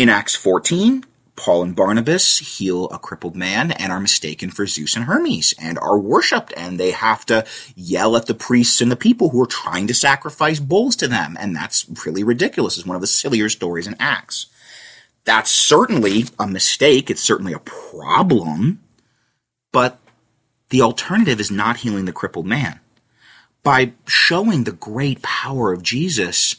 In 0.00 0.08
Acts 0.08 0.34
14, 0.34 1.04
Paul 1.36 1.62
and 1.62 1.76
Barnabas 1.76 2.38
heal 2.38 2.88
a 2.88 2.98
crippled 2.98 3.36
man 3.36 3.70
and 3.70 3.92
are 3.92 4.00
mistaken 4.00 4.50
for 4.50 4.66
Zeus 4.66 4.96
and 4.96 5.04
Hermes 5.04 5.52
and 5.60 5.78
are 5.78 5.98
worshipped 5.98 6.54
and 6.56 6.80
they 6.80 6.92
have 6.92 7.26
to 7.26 7.44
yell 7.76 8.16
at 8.16 8.24
the 8.24 8.32
priests 8.32 8.80
and 8.80 8.90
the 8.90 8.96
people 8.96 9.28
who 9.28 9.42
are 9.42 9.46
trying 9.46 9.86
to 9.88 9.92
sacrifice 9.92 10.58
bulls 10.58 10.96
to 10.96 11.06
them. 11.06 11.36
And 11.38 11.54
that's 11.54 11.84
really 12.06 12.24
ridiculous. 12.24 12.78
It's 12.78 12.86
one 12.86 12.94
of 12.94 13.02
the 13.02 13.06
sillier 13.06 13.50
stories 13.50 13.86
in 13.86 13.94
Acts. 14.00 14.46
That's 15.24 15.50
certainly 15.50 16.24
a 16.38 16.46
mistake. 16.46 17.10
It's 17.10 17.20
certainly 17.20 17.52
a 17.52 17.58
problem. 17.58 18.80
But 19.70 19.98
the 20.70 20.80
alternative 20.80 21.40
is 21.40 21.50
not 21.50 21.76
healing 21.76 22.06
the 22.06 22.12
crippled 22.14 22.46
man. 22.46 22.80
By 23.62 23.92
showing 24.06 24.64
the 24.64 24.72
great 24.72 25.20
power 25.20 25.74
of 25.74 25.82
Jesus, 25.82 26.56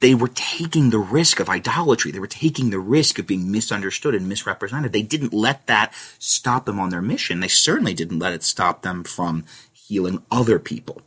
they 0.00 0.14
were 0.14 0.30
taking 0.34 0.90
the 0.90 0.98
risk 0.98 1.40
of 1.40 1.48
idolatry. 1.48 2.10
They 2.10 2.18
were 2.18 2.26
taking 2.26 2.70
the 2.70 2.78
risk 2.78 3.18
of 3.18 3.26
being 3.26 3.50
misunderstood 3.52 4.14
and 4.14 4.28
misrepresented. 4.28 4.92
They 4.92 5.02
didn't 5.02 5.34
let 5.34 5.66
that 5.66 5.92
stop 6.18 6.64
them 6.64 6.80
on 6.80 6.88
their 6.88 7.02
mission. 7.02 7.40
They 7.40 7.48
certainly 7.48 7.94
didn't 7.94 8.18
let 8.18 8.32
it 8.32 8.42
stop 8.42 8.82
them 8.82 9.04
from 9.04 9.44
healing 9.72 10.22
other 10.30 10.58
people. 10.58 11.02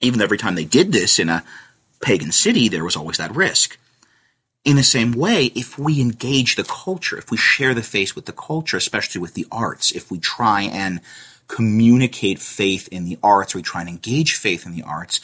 Even 0.00 0.20
every 0.20 0.38
time 0.38 0.54
they 0.54 0.64
did 0.64 0.92
this 0.92 1.18
in 1.18 1.28
a 1.28 1.44
pagan 2.02 2.32
city, 2.32 2.68
there 2.68 2.84
was 2.84 2.96
always 2.96 3.16
that 3.16 3.34
risk. 3.34 3.78
In 4.64 4.76
the 4.76 4.82
same 4.82 5.12
way, 5.12 5.46
if 5.54 5.78
we 5.78 6.02
engage 6.02 6.56
the 6.56 6.64
culture, 6.64 7.16
if 7.16 7.30
we 7.30 7.38
share 7.38 7.72
the 7.72 7.82
faith 7.82 8.14
with 8.14 8.26
the 8.26 8.32
culture, 8.32 8.76
especially 8.76 9.20
with 9.20 9.32
the 9.32 9.46
arts, 9.50 9.90
if 9.90 10.10
we 10.10 10.18
try 10.18 10.62
and 10.62 11.00
communicate 11.48 12.38
faith 12.38 12.86
in 12.88 13.06
the 13.06 13.18
arts, 13.22 13.54
we 13.54 13.62
try 13.62 13.80
and 13.80 13.88
engage 13.88 14.34
faith 14.34 14.66
in 14.66 14.72
the 14.72 14.82
arts, 14.82 15.20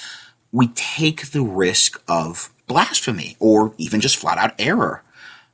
we 0.50 0.68
take 0.68 1.32
the 1.32 1.42
risk 1.42 2.02
of 2.08 2.50
blasphemy 2.66 3.37
or 3.38 3.75
even 3.78 4.00
just 4.00 4.16
flat 4.16 4.38
out 4.38 4.54
error. 4.58 5.02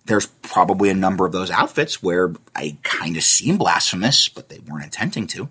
There's 0.04 0.26
probably 0.26 0.88
a 0.88 0.94
number 0.94 1.24
of 1.24 1.32
those 1.32 1.50
outfits 1.50 2.02
where 2.02 2.34
I 2.56 2.76
kind 2.82 3.16
of 3.16 3.22
seem 3.22 3.56
blasphemous, 3.56 4.28
but 4.28 4.48
they 4.48 4.58
weren't 4.58 4.84
intending 4.84 5.26
to. 5.28 5.48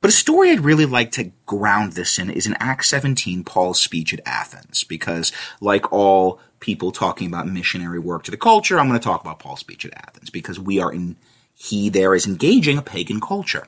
But 0.00 0.10
a 0.10 0.12
story 0.12 0.50
I'd 0.50 0.60
really 0.60 0.86
like 0.86 1.10
to 1.12 1.32
ground 1.44 1.94
this 1.94 2.18
in 2.20 2.30
is 2.30 2.46
in 2.46 2.54
Acts 2.60 2.88
17, 2.88 3.42
Paul's 3.42 3.80
speech 3.80 4.14
at 4.14 4.20
Athens, 4.24 4.84
because 4.84 5.32
like 5.60 5.92
all 5.92 6.38
people 6.60 6.92
talking 6.92 7.26
about 7.26 7.48
missionary 7.48 7.98
work 7.98 8.22
to 8.24 8.30
the 8.30 8.36
culture, 8.36 8.78
I'm 8.78 8.86
going 8.86 8.98
to 8.98 9.04
talk 9.04 9.20
about 9.20 9.40
Paul's 9.40 9.60
speech 9.60 9.84
at 9.84 9.94
Athens, 9.94 10.30
because 10.30 10.60
we 10.60 10.78
are 10.78 10.92
in, 10.92 11.16
he 11.52 11.88
there 11.88 12.14
is 12.14 12.26
engaging 12.26 12.78
a 12.78 12.82
pagan 12.82 13.20
culture. 13.20 13.66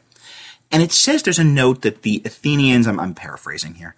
And 0.71 0.85
it 0.85 0.93
says 0.93 1.25
there's 1.25 1.41
a 1.41 1.45
note 1.45 1.83
that 1.83 2.03
the 2.03 2.23
Athenians, 2.25 2.87
I'm, 2.87 3.01
I'm 3.01 3.15
paraphrasing 3.15 3.75
here, 3.75 3.97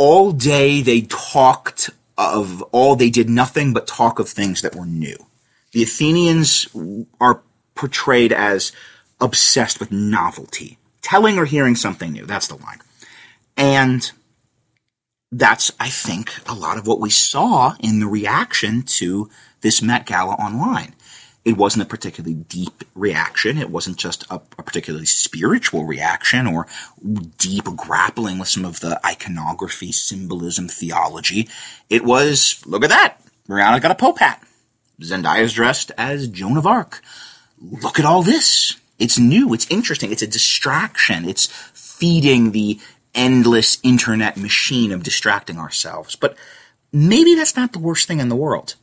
all 0.00 0.32
day 0.32 0.80
they 0.80 1.02
talked 1.02 1.90
of 2.16 2.62
all 2.72 2.96
they 2.96 3.10
did 3.10 3.28
nothing 3.28 3.74
but 3.74 3.86
talk 3.86 4.18
of 4.18 4.30
things 4.30 4.62
that 4.62 4.74
were 4.74 4.86
new. 4.86 5.26
The 5.72 5.82
Athenians 5.82 6.66
are 7.20 7.42
portrayed 7.74 8.32
as 8.32 8.72
obsessed 9.20 9.78
with 9.78 9.92
novelty, 9.92 10.78
telling 11.02 11.36
or 11.36 11.44
hearing 11.44 11.76
something 11.76 12.12
new. 12.12 12.24
That's 12.24 12.48
the 12.48 12.54
line. 12.54 12.78
And 13.58 14.10
that's, 15.30 15.70
I 15.78 15.90
think, 15.90 16.32
a 16.48 16.54
lot 16.54 16.78
of 16.78 16.86
what 16.86 16.98
we 16.98 17.10
saw 17.10 17.74
in 17.78 18.00
the 18.00 18.06
reaction 18.06 18.80
to 19.00 19.28
this 19.60 19.82
Met 19.82 20.06
Gala 20.06 20.32
online 20.36 20.94
it 21.44 21.56
wasn't 21.56 21.82
a 21.82 21.86
particularly 21.86 22.34
deep 22.34 22.84
reaction. 22.94 23.56
It 23.56 23.70
wasn't 23.70 23.96
just 23.96 24.24
a, 24.30 24.34
a, 24.34 24.62
particularly 24.62 25.06
spiritual 25.06 25.84
reaction 25.84 26.46
or 26.46 26.66
deep 27.38 27.64
grappling 27.76 28.38
with 28.38 28.48
some 28.48 28.64
of 28.64 28.80
the 28.80 29.00
iconography, 29.06 29.92
symbolism, 29.92 30.68
theology. 30.68 31.48
It 31.88 32.04
was, 32.04 32.62
look 32.66 32.84
at 32.84 32.90
that. 32.90 33.16
Rihanna 33.48 33.80
got 33.80 33.90
a 33.90 33.96
Pope 33.96 34.18
hat. 34.18 34.42
Zendaya's 35.00 35.54
dressed 35.54 35.92
as 35.96 36.28
Joan 36.28 36.58
of 36.58 36.66
Arc. 36.66 37.00
Look 37.60 37.98
at 37.98 38.04
all 38.04 38.22
this. 38.22 38.76
It's 38.98 39.18
new. 39.18 39.54
It's 39.54 39.66
interesting. 39.70 40.12
It's 40.12 40.22
a 40.22 40.26
distraction. 40.26 41.24
It's 41.24 41.46
feeding 41.72 42.52
the 42.52 42.78
endless 43.14 43.78
internet 43.82 44.36
machine 44.36 44.92
of 44.92 45.02
distracting 45.02 45.58
ourselves. 45.58 46.16
But 46.16 46.36
maybe 46.92 47.34
that's 47.34 47.56
not 47.56 47.72
the 47.72 47.78
worst 47.78 48.06
thing 48.06 48.20
in 48.20 48.28
the 48.28 48.36
world. 48.36 48.74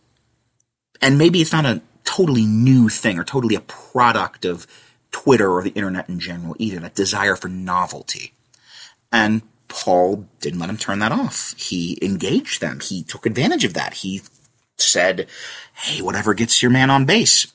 And 1.02 1.20
maybe 1.20 1.40
it's 1.40 1.54
not 1.54 1.66
a 1.66 1.82
totally 2.08 2.46
new 2.46 2.88
thing 2.88 3.20
or 3.20 3.24
totally 3.26 3.54
a 3.54 3.60
product 3.60 4.46
of 4.46 4.66
Twitter 5.12 5.52
or 5.52 5.62
the 5.62 5.72
internet 5.72 6.08
in 6.08 6.20
general 6.20 6.56
either, 6.58 6.80
that 6.80 6.96
desire 6.96 7.36
for 7.36 7.50
novelty. 7.50 8.34
And 9.12 9.42
Paul 9.68 10.26
didn't 10.40 10.60
let 10.60 10.70
him 10.70 10.78
turn 10.78 11.00
that 11.00 11.12
off. 11.12 11.54
He 11.58 12.00
engaged 12.02 12.62
them. 12.62 12.80
He 12.80 13.04
took 13.04 13.26
advantage 13.26 13.66
of 13.66 13.74
that. 13.74 13.96
He 13.96 14.22
said, 14.78 15.28
Hey, 15.74 16.02
whatever 16.02 16.34
gets 16.34 16.62
your 16.62 16.72
man 16.72 16.90
on 16.90 17.06
base. 17.06 17.52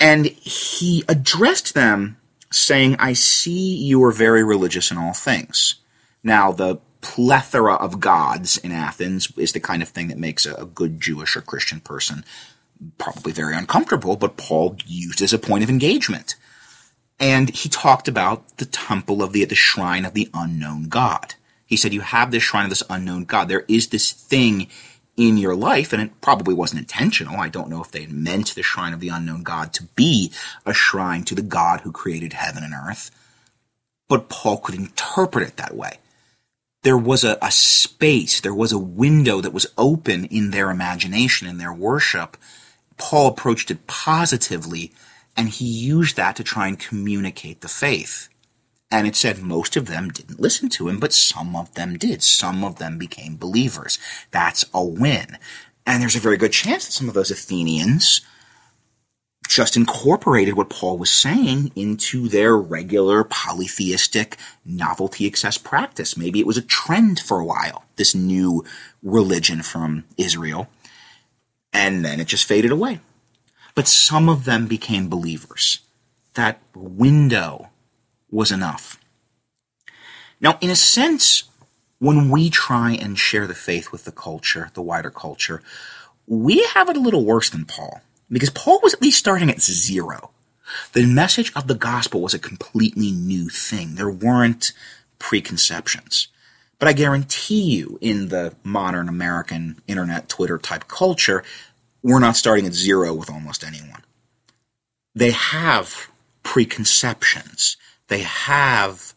And 0.00 0.26
he 0.26 1.04
addressed 1.06 1.74
them 1.74 2.16
saying, 2.50 2.96
I 2.98 3.12
see 3.12 3.76
you 3.76 4.02
are 4.04 4.12
very 4.12 4.42
religious 4.42 4.90
in 4.90 4.96
all 4.96 5.12
things. 5.12 5.74
Now, 6.22 6.50
the 6.50 6.78
plethora 7.02 7.74
of 7.74 8.00
gods 8.00 8.56
in 8.56 8.72
Athens 8.72 9.30
is 9.36 9.52
the 9.52 9.60
kind 9.60 9.82
of 9.82 9.88
thing 9.88 10.08
that 10.08 10.18
makes 10.18 10.46
a, 10.46 10.64
good 10.64 11.00
Jewish 11.00 11.36
or 11.36 11.42
Christian 11.42 11.80
person 11.80 12.24
probably 12.98 13.32
very 13.32 13.54
uncomfortable, 13.54 14.16
but 14.16 14.36
Paul 14.36 14.76
used 14.86 15.22
as 15.22 15.32
a 15.32 15.38
point 15.38 15.64
of 15.64 15.70
engagement. 15.70 16.34
And 17.20 17.50
he 17.50 17.68
talked 17.68 18.08
about 18.08 18.58
the 18.58 18.64
temple 18.64 19.22
of 19.22 19.32
the, 19.32 19.44
the 19.44 19.54
shrine 19.54 20.04
of 20.04 20.14
the 20.14 20.28
unknown 20.32 20.88
God. 20.88 21.34
He 21.66 21.76
said, 21.76 21.92
you 21.92 22.00
have 22.02 22.30
this 22.30 22.42
shrine 22.42 22.64
of 22.64 22.70
this 22.70 22.82
unknown 22.88 23.24
God. 23.24 23.48
There 23.48 23.64
is 23.68 23.88
this 23.88 24.12
thing 24.12 24.68
in 25.16 25.36
your 25.36 25.56
life, 25.56 25.92
and 25.92 26.00
it 26.00 26.20
probably 26.20 26.54
wasn't 26.54 26.78
intentional. 26.80 27.40
I 27.40 27.48
don't 27.48 27.68
know 27.68 27.82
if 27.82 27.90
they 27.90 28.06
meant 28.06 28.54
the 28.54 28.62
shrine 28.62 28.94
of 28.94 29.00
the 29.00 29.08
unknown 29.08 29.42
God 29.42 29.72
to 29.74 29.82
be 29.96 30.32
a 30.64 30.72
shrine 30.72 31.24
to 31.24 31.34
the 31.34 31.42
God 31.42 31.80
who 31.80 31.90
created 31.90 32.34
heaven 32.34 32.62
and 32.62 32.72
earth. 32.72 33.10
But 34.08 34.28
Paul 34.28 34.58
could 34.58 34.76
interpret 34.76 35.46
it 35.46 35.56
that 35.56 35.74
way. 35.74 35.98
there 36.82 36.98
was 36.98 37.24
a, 37.24 37.36
a 37.42 37.50
space, 37.50 38.40
there 38.40 38.54
was 38.54 38.72
a 38.72 38.78
window 38.78 39.40
that 39.40 39.52
was 39.52 39.66
open 39.76 40.24
in 40.26 40.50
their 40.50 40.70
imagination, 40.70 41.48
in 41.48 41.58
their 41.58 41.72
worship. 41.72 42.36
Paul 42.98 43.28
approached 43.28 43.70
it 43.70 43.86
positively, 43.86 44.92
and 45.36 45.48
he 45.48 45.66
used 45.66 46.16
that 46.16 46.36
to 46.36 46.44
try 46.44 46.66
and 46.66 46.78
communicate 46.78 47.60
the 47.60 47.68
faith. 47.68 48.28
And 48.90 49.06
it 49.06 49.16
said 49.16 49.42
most 49.42 49.76
of 49.76 49.86
them 49.86 50.08
didn't 50.08 50.40
listen 50.40 50.68
to 50.70 50.88
him, 50.88 50.98
but 50.98 51.12
some 51.12 51.54
of 51.54 51.74
them 51.74 51.96
did. 51.98 52.22
Some 52.22 52.64
of 52.64 52.76
them 52.76 52.98
became 52.98 53.36
believers. 53.36 53.98
That's 54.30 54.64
a 54.72 54.84
win. 54.84 55.38
And 55.86 56.02
there's 56.02 56.16
a 56.16 56.20
very 56.20 56.36
good 56.36 56.52
chance 56.52 56.86
that 56.86 56.92
some 56.92 57.08
of 57.08 57.14
those 57.14 57.30
Athenians 57.30 58.22
just 59.48 59.76
incorporated 59.76 60.56
what 60.56 60.68
Paul 60.68 60.98
was 60.98 61.10
saying 61.10 61.72
into 61.74 62.28
their 62.28 62.56
regular 62.56 63.24
polytheistic 63.24 64.36
novelty 64.64 65.26
excess 65.26 65.56
practice. 65.56 66.16
Maybe 66.16 66.38
it 66.38 66.46
was 66.46 66.58
a 66.58 66.62
trend 66.62 67.18
for 67.18 67.40
a 67.40 67.44
while, 67.44 67.84
this 67.96 68.14
new 68.14 68.64
religion 69.02 69.62
from 69.62 70.04
Israel, 70.18 70.68
and 71.72 72.04
then 72.04 72.20
it 72.20 72.26
just 72.26 72.46
faded 72.46 72.70
away. 72.70 73.00
But 73.74 73.88
some 73.88 74.28
of 74.28 74.44
them 74.44 74.66
became 74.66 75.08
believers. 75.08 75.80
That 76.34 76.60
window 76.74 77.70
was 78.30 78.50
enough. 78.50 78.98
Now, 80.40 80.58
in 80.60 80.70
a 80.70 80.76
sense, 80.76 81.44
when 81.98 82.30
we 82.30 82.50
try 82.50 82.92
and 82.92 83.18
share 83.18 83.46
the 83.46 83.54
faith 83.54 83.90
with 83.90 84.04
the 84.04 84.12
culture, 84.12 84.70
the 84.74 84.82
wider 84.82 85.10
culture, 85.10 85.62
we 86.26 86.64
have 86.74 86.88
it 86.88 86.96
a 86.96 87.00
little 87.00 87.24
worse 87.24 87.50
than 87.50 87.64
Paul. 87.64 88.02
Because 88.30 88.50
Paul 88.50 88.80
was 88.82 88.94
at 88.94 89.02
least 89.02 89.18
starting 89.18 89.50
at 89.50 89.60
zero. 89.60 90.30
The 90.92 91.06
message 91.06 91.50
of 91.56 91.66
the 91.66 91.74
gospel 91.74 92.20
was 92.20 92.34
a 92.34 92.38
completely 92.38 93.10
new 93.10 93.48
thing. 93.48 93.94
There 93.94 94.10
weren't 94.10 94.72
preconceptions. 95.18 96.28
But 96.78 96.88
I 96.88 96.92
guarantee 96.92 97.62
you, 97.62 97.98
in 98.00 98.28
the 98.28 98.54
modern 98.62 99.08
American 99.08 99.82
internet, 99.88 100.28
Twitter 100.28 100.58
type 100.58 100.86
culture, 100.86 101.42
we're 102.02 102.20
not 102.20 102.36
starting 102.36 102.66
at 102.66 102.72
zero 102.72 103.12
with 103.12 103.30
almost 103.30 103.64
anyone. 103.64 104.02
They 105.14 105.32
have 105.32 106.08
preconceptions. 106.44 107.76
They 108.06 108.20
have 108.20 109.12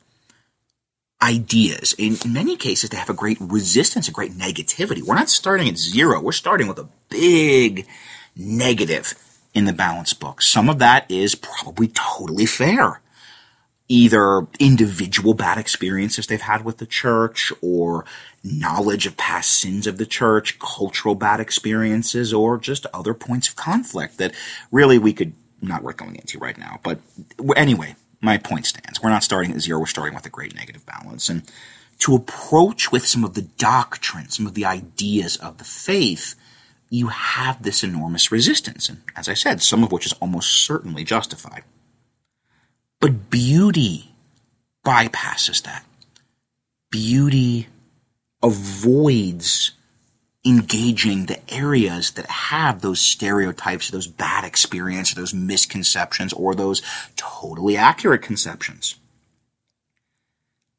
ideas. 1.21 1.93
In, 1.97 2.17
many 2.25 2.57
cases, 2.57 2.89
they 2.89 2.97
have 2.97 3.09
a 3.09 3.13
great 3.13 3.37
resistance, 3.39 4.07
a 4.07 4.11
great 4.11 4.31
negativity. 4.31 5.03
We're 5.03 5.15
not 5.15 5.29
starting 5.29 5.69
at 5.69 5.77
zero. 5.77 6.19
We're 6.19 6.31
starting 6.31 6.67
with 6.67 6.79
a 6.79 6.89
big 7.09 7.85
negative 8.35 9.13
in 9.53 9.65
the 9.65 9.73
balance 9.73 10.13
book. 10.13 10.41
Some 10.41 10.69
of 10.69 10.79
that 10.79 11.09
is 11.11 11.35
probably 11.35 11.89
totally 11.89 12.47
fair. 12.47 13.01
Either 13.91 14.48
individual 14.57 15.33
bad 15.33 15.57
experiences 15.57 16.25
they've 16.25 16.39
had 16.39 16.63
with 16.63 16.77
the 16.77 16.86
church 16.86 17.51
or 17.62 18.05
knowledge 18.41 19.05
of 19.05 19.17
past 19.17 19.50
sins 19.50 19.86
of 19.86 19.98
the 19.98 20.05
church, 20.05 20.57
cultural 20.60 21.13
bad 21.13 21.41
experiences, 21.41 22.33
or 22.33 22.57
just 22.57 22.86
other 22.93 23.13
points 23.13 23.50
of 23.50 23.57
conflict 23.57 24.17
that 24.17 24.33
really 24.71 24.98
we 24.98 25.12
could 25.12 25.33
not 25.62 25.83
worth 25.83 25.98
going 25.98 26.15
into 26.15 26.39
right 26.39 26.57
now. 26.57 26.79
But 26.83 27.00
anyway, 27.57 27.95
my 28.21 28.38
point 28.38 28.65
stands. 28.65 29.01
We're 29.01 29.10
not 29.10 29.25
starting 29.25 29.51
at 29.51 29.60
zero, 29.60 29.81
we're 29.81 29.88
starting 29.88 30.15
with 30.15 30.25
a 30.25 30.29
great 30.29 30.55
negative 30.55 30.86
balance. 30.86 31.27
And 31.27 31.43
to 32.00 32.15
approach 32.15 32.93
with 32.93 33.05
some 33.05 33.25
of 33.25 33.33
the 33.33 33.41
doctrine, 33.41 34.29
some 34.29 34.48
of 34.48 34.53
the 34.53 34.63
ideas 34.63 35.36
of 35.36 35.57
the 35.57 35.65
faith, 35.65 36.36
you 36.89 37.07
have 37.07 37.62
this 37.62 37.83
enormous 37.83 38.31
resistance. 38.31 38.88
And 38.88 39.01
as 39.17 39.27
I 39.27 39.33
said, 39.33 39.62
some 39.62 39.83
of 39.83 39.91
which 39.91 40.05
is 40.05 40.13
almost 40.13 40.65
certainly 40.65 41.03
justified. 41.03 41.63
But 43.01 43.29
beauty 43.29 44.12
bypasses 44.86 45.63
that. 45.63 45.86
Beauty 46.91 47.67
avoids 48.41 49.72
engaging 50.46 51.25
the 51.25 51.39
areas 51.53 52.12
that 52.12 52.25
have 52.27 52.81
those 52.81 53.00
stereotypes, 53.01 53.89
those 53.89 54.08
bad 54.08 54.43
experiences, 54.43 55.15
those 55.15 55.34
misconceptions, 55.34 56.34
or 56.34 56.55
those 56.55 56.81
totally 57.16 57.77
accurate 57.77 58.22
conceptions. 58.22 58.96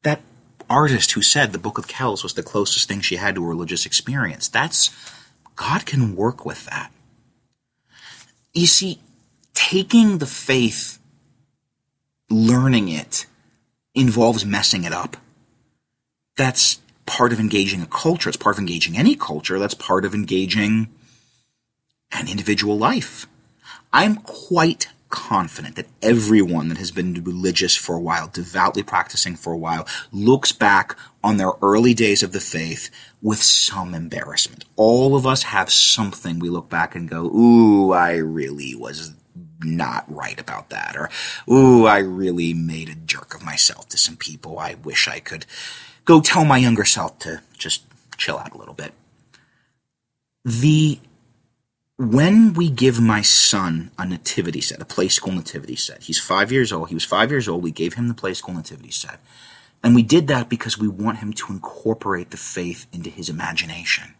That 0.03 0.21
artist 0.69 1.11
who 1.11 1.21
said 1.21 1.51
the 1.51 1.59
Book 1.59 1.77
of 1.77 1.87
Kells 1.87 2.23
was 2.23 2.33
the 2.33 2.43
closest 2.43 2.87
thing 2.87 2.99
she 3.01 3.15
had 3.17 3.35
to 3.35 3.43
a 3.43 3.47
religious 3.47 3.85
experience, 3.85 4.47
that's 4.47 4.91
God 5.55 5.85
can 5.85 6.15
work 6.15 6.45
with 6.45 6.65
that. 6.65 6.91
You 8.53 8.67
see, 8.67 8.99
taking 9.53 10.17
the 10.17 10.25
faith, 10.25 10.99
learning 12.33 12.89
it, 12.89 13.25
involves 13.95 14.45
messing 14.45 14.83
it 14.83 14.91
up. 14.91 15.17
That's 16.35 16.79
part 17.05 17.31
of 17.31 17.39
engaging 17.39 17.81
a 17.81 17.85
culture. 17.85 18.29
It's 18.29 18.37
part 18.37 18.55
of 18.55 18.59
engaging 18.59 18.97
any 18.97 19.15
culture. 19.15 19.59
That's 19.59 19.73
part 19.75 20.03
of 20.03 20.15
engaging 20.15 20.89
an 22.11 22.27
individual 22.27 22.77
life. 22.77 23.27
I'm 23.91 24.15
quite 24.15 24.87
confident 25.09 25.75
that 25.75 25.85
everyone 26.01 26.69
that 26.69 26.79
has 26.79 26.89
been 26.89 27.23
religious 27.23 27.75
for 27.75 27.95
a 27.95 28.01
while, 28.01 28.27
devoutly 28.27 28.81
practicing 28.81 29.35
for 29.35 29.53
a 29.53 29.57
while, 29.57 29.87
looks 30.11 30.51
back 30.51 30.97
on 31.23 31.37
their 31.37 31.51
early 31.61 31.93
days 31.93 32.23
of 32.23 32.31
the 32.31 32.39
faith 32.39 32.89
with 33.21 33.37
some 33.37 33.93
embarrassment. 33.93 34.65
All 34.75 35.15
of 35.15 35.27
us 35.27 35.43
have 35.43 35.71
something 35.71 36.39
we 36.39 36.49
look 36.49 36.67
back 36.67 36.95
and 36.95 37.07
go, 37.07 37.25
ooh, 37.25 37.91
I 37.91 38.15
really 38.15 38.73
was 38.73 39.13
not 39.63 40.05
right 40.07 40.39
about 40.39 40.69
that. 40.69 40.95
Or, 40.95 41.09
ooh, 41.51 41.85
I 41.85 41.99
really 41.99 42.53
made 42.53 42.89
a 42.89 42.95
jerk 42.95 43.35
of 43.35 43.43
myself 43.43 43.89
to 43.89 43.97
some 43.97 44.17
people. 44.17 44.59
I 44.59 44.75
wish 44.75 45.07
I 45.07 45.19
could 45.19 45.45
go 46.05 46.21
tell 46.21 46.45
my 46.45 46.57
younger 46.57 46.85
self 46.85 47.19
to 47.19 47.41
just 47.57 47.83
chill 48.17 48.37
out 48.37 48.53
a 48.53 48.57
little 48.57 48.73
bit. 48.73 48.93
The 50.45 50.99
when 51.97 52.53
we 52.53 52.69
give 52.69 52.99
my 52.99 53.21
son 53.21 53.91
a 53.97 54.05
nativity 54.05 54.61
set, 54.61 54.81
a 54.81 54.85
play 54.85 55.07
school 55.07 55.33
nativity 55.33 55.75
set, 55.75 56.03
he's 56.03 56.19
five 56.19 56.51
years 56.51 56.73
old. 56.73 56.89
He 56.89 56.95
was 56.95 57.05
five 57.05 57.29
years 57.31 57.47
old. 57.47 57.63
We 57.63 57.71
gave 57.71 57.93
him 57.93 58.07
the 58.07 58.13
play 58.13 58.33
school 58.33 58.55
nativity 58.55 58.91
set. 58.91 59.19
And 59.83 59.93
we 59.93 60.01
did 60.01 60.27
that 60.27 60.49
because 60.49 60.77
we 60.77 60.87
want 60.87 61.19
him 61.19 61.33
to 61.33 61.53
incorporate 61.53 62.31
the 62.31 62.37
faith 62.37 62.87
into 62.91 63.09
his 63.09 63.29
imagination. 63.29 64.15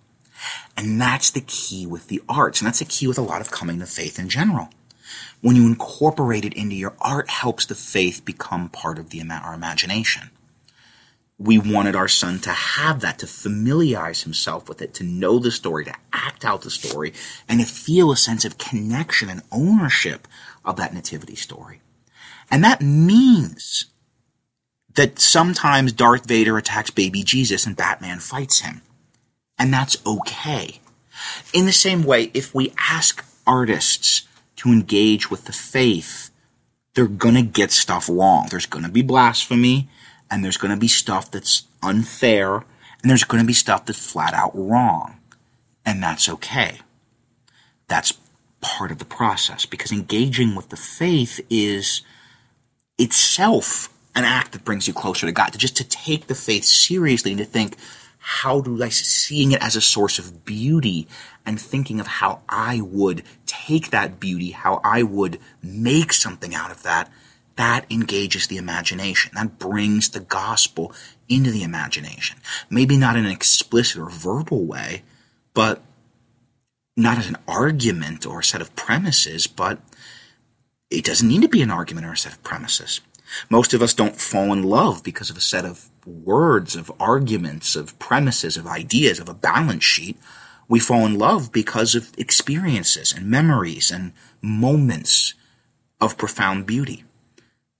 And 0.76 1.00
that's 1.00 1.32
the 1.32 1.42
key 1.42 1.88
with 1.88 2.08
the 2.08 2.22
arts. 2.28 2.60
And 2.60 2.68
that's 2.68 2.80
the 2.80 2.86
key 2.86 3.08
with 3.08 3.18
a 3.18 3.22
lot 3.22 3.42
of 3.42 3.50
coming 3.50 3.80
to 3.80 3.86
faith 3.86 4.20
in 4.20 4.30
general. 4.30 4.70
When 5.42 5.56
you 5.56 5.66
incorporate 5.66 6.46
it 6.46 6.54
into 6.54 6.76
your 6.76 6.94
art 7.00 7.30
helps 7.30 7.66
the 7.66 7.76
faith 7.76 8.24
become 8.24 8.70
part 8.70 8.98
of 9.00 9.10
the, 9.10 9.22
our 9.30 9.54
imagination 9.54 10.30
we 11.44 11.58
wanted 11.58 11.96
our 11.96 12.08
son 12.08 12.40
to 12.40 12.52
have 12.52 13.02
that, 13.02 13.20
to 13.20 13.28
familiarize 13.28 14.24
himself 14.24 14.70
with 14.70 14.82
it, 14.82 14.94
to 14.96 15.04
know 15.04 15.40
the 15.40 15.52
story, 15.52 15.86
to 15.86 15.96
act 16.12 16.46
out 16.46 16.62
the 16.62 16.70
story, 16.70 17.14
and 17.50 17.60
to 17.60 17.66
feel 17.66 18.12
a 18.12 18.18
sense 18.18 18.46
of 18.46 18.58
connection 18.58 19.30
and 19.30 19.42
ownership 19.52 20.28
of 20.64 20.78
that 20.78 20.94
nativity 20.94 21.36
story. 21.36 21.82
And 22.52 22.64
that 22.64 22.82
means 22.82 23.86
that 24.96 25.20
sometimes 25.20 25.92
Darth 25.92 26.28
Vader 26.28 26.58
attacks 26.58 26.92
baby 26.92 27.24
Jesus 27.24 27.66
and 27.66 27.76
Batman 27.76 28.20
fights 28.20 28.60
him. 28.60 28.82
And 29.58 29.74
that's 29.74 29.98
okay. 30.06 30.80
In 31.54 31.66
the 31.66 31.74
same 31.74 32.04
way, 32.04 32.32
if 32.34 32.54
we 32.54 32.74
ask 32.78 33.26
artists 33.46 34.28
to 34.64 34.70
engage 34.70 35.30
with 35.30 35.46
the 35.46 35.54
faith, 35.54 36.32
they're 36.96 37.08
gonna 37.08 37.44
get 37.44 37.72
stuff 37.72 38.10
wrong. 38.10 38.48
There's 38.50 38.66
gonna 38.66 38.90
be 38.90 39.02
blasphemy 39.02 39.88
and 40.34 40.44
there's 40.44 40.58
going 40.58 40.74
to 40.74 40.80
be 40.80 40.88
stuff 40.88 41.30
that's 41.30 41.66
unfair, 41.84 42.56
and 42.56 43.10
there's 43.10 43.24
going 43.24 43.44
to 43.44 43.46
be 43.46 43.54
stuff 43.54 43.86
that's 43.86 44.12
flat 44.12 44.34
out 44.34 44.52
wrong. 44.56 45.20
And 45.86 46.02
that's 46.02 46.28
okay. 46.28 46.80
That's 47.88 48.14
part 48.62 48.92
of 48.92 48.98
the 48.98 49.06
process 49.06 49.68
because 49.68 49.92
engaging 49.92 50.56
with 50.56 50.70
the 50.70 50.76
faith 50.76 51.40
is 51.52 52.02
itself 52.98 53.94
an 54.16 54.24
act 54.24 54.54
that 54.54 54.66
brings 54.66 54.88
you 54.88 54.94
closer 54.94 55.28
to 55.28 55.32
God. 55.32 55.50
To 55.50 55.60
just 55.60 55.78
to 55.78 55.84
take 55.84 56.26
the 56.26 56.36
faith 56.36 56.64
seriously 56.64 57.32
and 57.32 57.40
to 57.40 57.46
think, 57.46 57.76
how 58.26 58.62
do 58.62 58.82
I 58.82 58.88
seeing 58.88 59.52
it 59.52 59.62
as 59.62 59.76
a 59.76 59.82
source 59.82 60.18
of 60.18 60.46
beauty 60.46 61.10
and 61.46 61.60
thinking 61.60 62.00
of 62.00 62.08
how 62.08 62.42
I 62.48 62.80
would 62.80 63.24
take 63.46 63.90
that 63.90 64.18
beauty, 64.18 64.52
how 64.52 64.80
I 64.82 65.04
would 65.04 65.40
make 65.62 66.14
something 66.14 66.56
out 66.56 66.72
of 66.72 66.84
that 66.84 67.12
that 67.58 67.86
engages 67.92 68.48
the 68.48 68.58
imagination. 68.58 69.32
That 69.36 69.60
brings 69.60 70.10
the 70.10 70.22
gospel 70.22 70.94
into 71.28 71.52
the 71.52 71.64
imagination. 71.64 72.40
Maybe 72.70 72.98
not 72.98 73.18
in 73.18 73.26
an 73.26 73.32
explicit 73.32 74.02
or 74.02 74.10
verbal 74.10 74.66
way, 74.66 75.04
but 75.54 75.82
not 76.96 77.18
as 77.18 77.28
an 77.28 77.38
argument 77.46 78.26
or 78.26 78.40
a 78.40 78.44
set 78.44 78.62
of 78.62 78.76
premises, 78.76 79.48
but 79.48 79.80
it 80.90 81.04
doesn't 81.04 81.28
need 81.28 81.42
to 81.42 81.50
be 81.50 81.62
an 81.62 81.72
argument 81.72 82.08
or 82.08 82.14
a 82.14 82.18
set 82.18 82.34
of 82.34 82.44
premises. 82.44 83.02
Most 83.50 83.74
of 83.74 83.82
us 83.82 83.94
don't 83.94 84.16
fall 84.16 84.54
in 84.54 84.64
love 84.64 85.04
because 85.04 85.30
of 85.30 85.38
a 85.38 85.42
set 85.42 85.66
of 85.66 85.90
words, 86.06 86.76
of 86.76 86.92
arguments, 87.00 87.76
of 87.76 87.98
premises, 88.00 88.58
of 88.58 88.68
ideas, 88.68 89.20
of 89.20 89.30
a 89.30 89.34
balance 89.34 89.84
sheet. 89.84 90.18
We 90.68 90.80
fall 90.80 91.06
in 91.06 91.18
love 91.18 91.52
because 91.52 91.96
of 91.96 92.12
experiences 92.18 93.12
and 93.12 93.30
memories 93.30 93.92
and 93.92 94.14
moments 94.42 95.34
of 96.00 96.18
profound 96.18 96.66
beauty. 96.66 97.04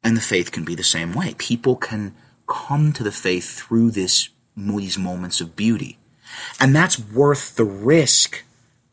And 0.04 0.18
the 0.18 0.22
faith 0.22 0.52
can 0.52 0.66
be 0.66 0.76
the 0.76 0.84
same 0.84 1.14
way. 1.14 1.36
People 1.38 1.76
can 1.76 2.14
come 2.48 2.92
to 2.94 3.04
the 3.04 3.12
faith 3.12 3.58
through 3.58 3.92
this 3.92 4.30
these 4.56 4.98
moments 4.98 5.42
of 5.42 5.56
beauty. 5.56 5.98
And 6.60 6.76
that's 6.76 7.00
worth 7.00 7.56
the 7.56 7.66
risk 7.66 8.44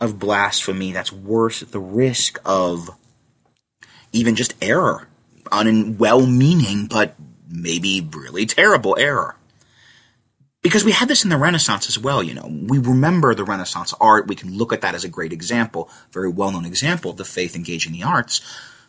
of 0.00 0.18
blasphemy. 0.18 0.92
That's 0.92 1.12
worth 1.12 1.70
the 1.70 1.80
risk 1.80 2.38
of 2.44 2.90
even 4.12 4.34
just 4.34 4.54
error, 4.62 5.08
un- 5.52 5.96
well 5.98 6.26
meaning, 6.26 6.86
but 6.86 7.14
maybe 7.50 8.08
really 8.12 8.46
terrible 8.46 8.96
error. 8.98 9.36
Because 10.62 10.84
we 10.84 10.92
had 10.92 11.08
this 11.08 11.24
in 11.24 11.30
the 11.30 11.38
Renaissance 11.38 11.88
as 11.88 11.98
well, 11.98 12.22
you 12.22 12.34
know. 12.34 12.46
We 12.46 12.78
remember 12.78 13.34
the 13.34 13.44
Renaissance 13.44 13.94
art. 13.98 14.26
We 14.26 14.34
can 14.34 14.56
look 14.56 14.74
at 14.74 14.82
that 14.82 14.94
as 14.94 15.04
a 15.04 15.08
great 15.08 15.32
example, 15.32 15.88
very 16.12 16.28
well 16.28 16.52
known 16.52 16.66
example 16.66 17.10
of 17.10 17.16
the 17.16 17.24
faith 17.24 17.56
engaging 17.56 17.92
the 17.92 18.02
arts. 18.02 18.42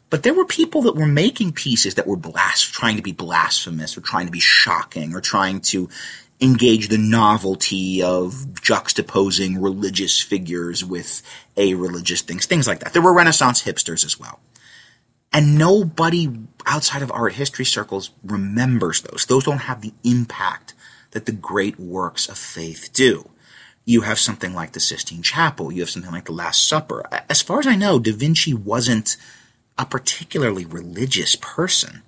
But 0.10 0.24
there 0.24 0.34
were 0.34 0.44
people 0.44 0.82
that 0.82 0.98
were 0.98 1.08
making 1.08 1.54
pieces 1.54 1.96
that 1.96 2.06
were 2.06 2.20
trying 2.20 2.98
to 2.98 3.02
be 3.02 3.14
blasphemous 3.14 3.98
or 3.98 4.02
trying 4.02 4.26
to 4.26 4.32
be 4.32 4.42
shocking 4.42 5.16
or 5.16 5.22
trying 5.22 5.62
to 5.62 5.88
engage 6.42 6.90
the 6.90 6.98
novelty 6.98 8.02
of 8.04 8.34
juxtaposing 8.56 9.62
religious 9.62 10.20
figures 10.20 10.84
with 10.84 11.22
a 11.56 11.76
religious 11.76 12.22
things, 12.22 12.46
things 12.46 12.68
like 12.68 12.80
that. 12.80 12.92
There 12.92 13.02
were 13.02 13.14
Renaissance 13.14 13.64
hipsters 13.64 14.04
as 14.04 14.20
well. 14.20 14.42
And 15.34 15.58
nobody 15.58 16.30
outside 16.66 17.02
of 17.02 17.12
art 17.12 17.34
history 17.34 17.66
circles 17.66 18.12
remembers 18.24 19.02
those. 19.02 19.26
Those 19.26 19.46
don't 19.46 19.60
have 19.60 19.82
the 19.82 19.94
impact 20.04 20.74
that 21.12 21.26
the 21.26 21.32
great 21.32 21.80
works 21.80 22.28
of 22.28 22.38
faith 22.38 22.90
do. 22.94 23.30
You 23.86 24.02
have 24.02 24.20
something 24.20 24.54
like 24.54 24.74
the 24.74 24.80
Sistine 24.80 25.22
Chapel. 25.24 25.72
You 25.72 25.82
have 25.82 25.90
something 25.90 26.12
like 26.12 26.26
the 26.26 26.32
Last 26.34 26.68
Supper. 26.68 27.04
As 27.30 27.42
far 27.42 27.60
as 27.60 27.68
I 27.68 27.76
know, 27.76 27.98
Da 27.98 28.12
Vinci 28.12 28.54
wasn't 28.54 29.18
a 29.78 29.86
particularly 29.86 30.66
religious 30.66 31.36
person, 31.36 32.04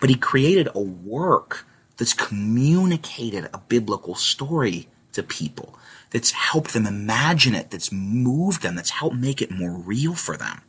but 0.00 0.08
he 0.08 0.16
created 0.16 0.68
a 0.74 0.80
work 0.80 1.66
that's 1.96 2.14
communicated 2.14 3.48
a 3.52 3.58
biblical 3.58 4.14
story 4.14 4.88
to 5.12 5.22
people, 5.22 5.78
that's 6.10 6.30
helped 6.30 6.72
them 6.72 6.86
imagine 6.86 7.54
it, 7.54 7.70
that's 7.70 7.92
moved 7.92 8.62
them, 8.62 8.76
that's 8.76 8.90
helped 8.90 9.16
make 9.16 9.42
it 9.42 9.50
more 9.50 9.72
real 9.72 10.14
for 10.14 10.36
them. 10.36 10.62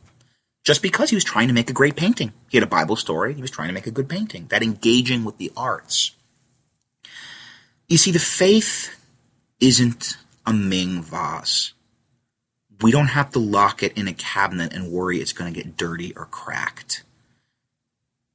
Just 0.64 0.82
because 0.82 1.10
he 1.10 1.16
was 1.16 1.24
trying 1.24 1.48
to 1.48 1.54
make 1.54 1.70
a 1.70 1.72
great 1.72 1.96
painting. 1.96 2.32
He 2.48 2.56
had 2.56 2.62
a 2.62 2.70
Bible 2.70 2.96
story, 2.96 3.34
he 3.34 3.42
was 3.42 3.50
trying 3.50 3.68
to 3.68 3.74
make 3.74 3.86
a 3.86 3.90
good 3.90 4.08
painting. 4.08 4.46
That 4.48 4.62
engaging 4.62 5.24
with 5.24 5.38
the 5.38 5.50
arts. 5.56 6.12
You 7.88 7.98
see, 7.98 8.10
the 8.10 8.18
faith 8.18 8.96
isn't 9.60 10.16
a 10.46 10.52
Ming 10.52 11.02
vase. 11.02 11.72
We 12.80 12.90
don't 12.90 13.08
have 13.08 13.30
to 13.32 13.38
lock 13.38 13.82
it 13.82 13.96
in 13.96 14.08
a 14.08 14.12
cabinet 14.12 14.72
and 14.72 14.90
worry 14.90 15.18
it's 15.18 15.32
going 15.32 15.52
to 15.52 15.62
get 15.62 15.76
dirty 15.76 16.12
or 16.16 16.26
cracked 16.26 17.04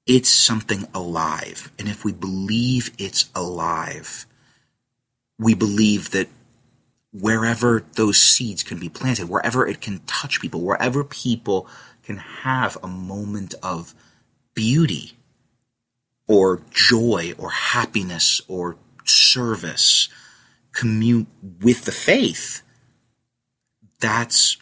it's 0.08 0.30
something 0.30 0.88
alive. 0.94 1.72
And 1.78 1.88
if 1.88 2.04
we 2.06 2.13
believe 2.13 2.92
it's 2.98 3.30
alive, 3.36 4.26
we 5.38 5.54
believe 5.54 6.12
that 6.12 6.30
wherever 7.13 7.84
those 7.94 8.18
seeds 8.18 8.63
can 8.63 8.80
be 8.80 8.90
planted, 8.90 9.30
wherever 9.30 9.68
it 9.68 9.82
can 9.82 10.00
touch 10.08 10.40
people, 10.42 10.62
wherever 10.62 11.04
people 11.04 11.68
can 12.08 12.17
have 12.17 12.78
a 12.82 12.88
moment 12.88 13.54
of 13.62 13.93
beauty 14.54 15.17
or 16.26 16.62
joy 16.72 17.34
or 17.38 17.50
happiness 17.50 18.39
or 18.48 18.78
service, 19.04 20.08
commute 20.72 21.28
with 21.62 21.84
the 21.84 21.91
faith, 21.91 22.62
that's 24.00 24.56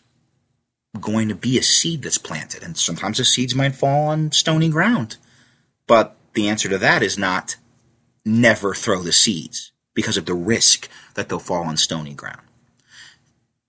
going 0.99 1.29
to 1.29 1.35
be 1.35 1.59
a 1.59 1.61
seed 1.61 2.01
that's 2.01 2.17
planted. 2.17 2.63
And 2.63 2.75
sometimes 2.75 3.19
the 3.19 3.25
seeds 3.25 3.53
might 3.53 3.75
fall 3.75 4.07
on 4.07 4.31
stony 4.31 4.69
ground. 4.69 5.17
But 5.85 6.15
the 6.33 6.49
answer 6.49 6.67
to 6.69 6.79
that 6.79 7.03
is 7.03 7.15
not 7.15 7.57
never 8.25 8.73
throw 8.73 9.03
the 9.03 9.11
seeds 9.11 9.71
because 9.93 10.17
of 10.17 10.25
the 10.25 10.33
risk 10.33 10.89
that 11.13 11.29
they'll 11.29 11.37
fall 11.37 11.65
on 11.65 11.77
stony 11.77 12.15
ground. 12.15 12.44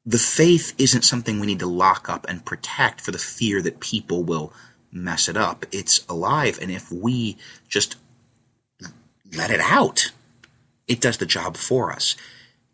The 0.09 0.19
faith 0.19 0.73
isn't 0.79 1.03
something 1.03 1.40
we 1.40 1.49
need 1.49 1.59
to 1.59 1.66
lock 1.66 2.09
up 2.09 2.27
and 2.29 2.45
protect 2.45 3.01
for 3.01 3.11
the 3.11 3.19
fear 3.19 3.61
that 3.62 3.81
people 3.81 4.23
will 4.23 4.53
mess 4.92 5.29
it 5.29 5.37
up. 5.37 5.66
It's 5.73 6.07
alive, 6.09 6.61
and 6.62 6.71
if 6.71 6.92
we 6.92 7.37
just 7.69 7.97
let 9.37 9.51
it 9.51 9.61
out, 9.61 10.12
it 10.87 11.01
does 11.01 11.19
the 11.19 11.27
job 11.27 11.57
for 11.57 11.92
us. 11.92 12.14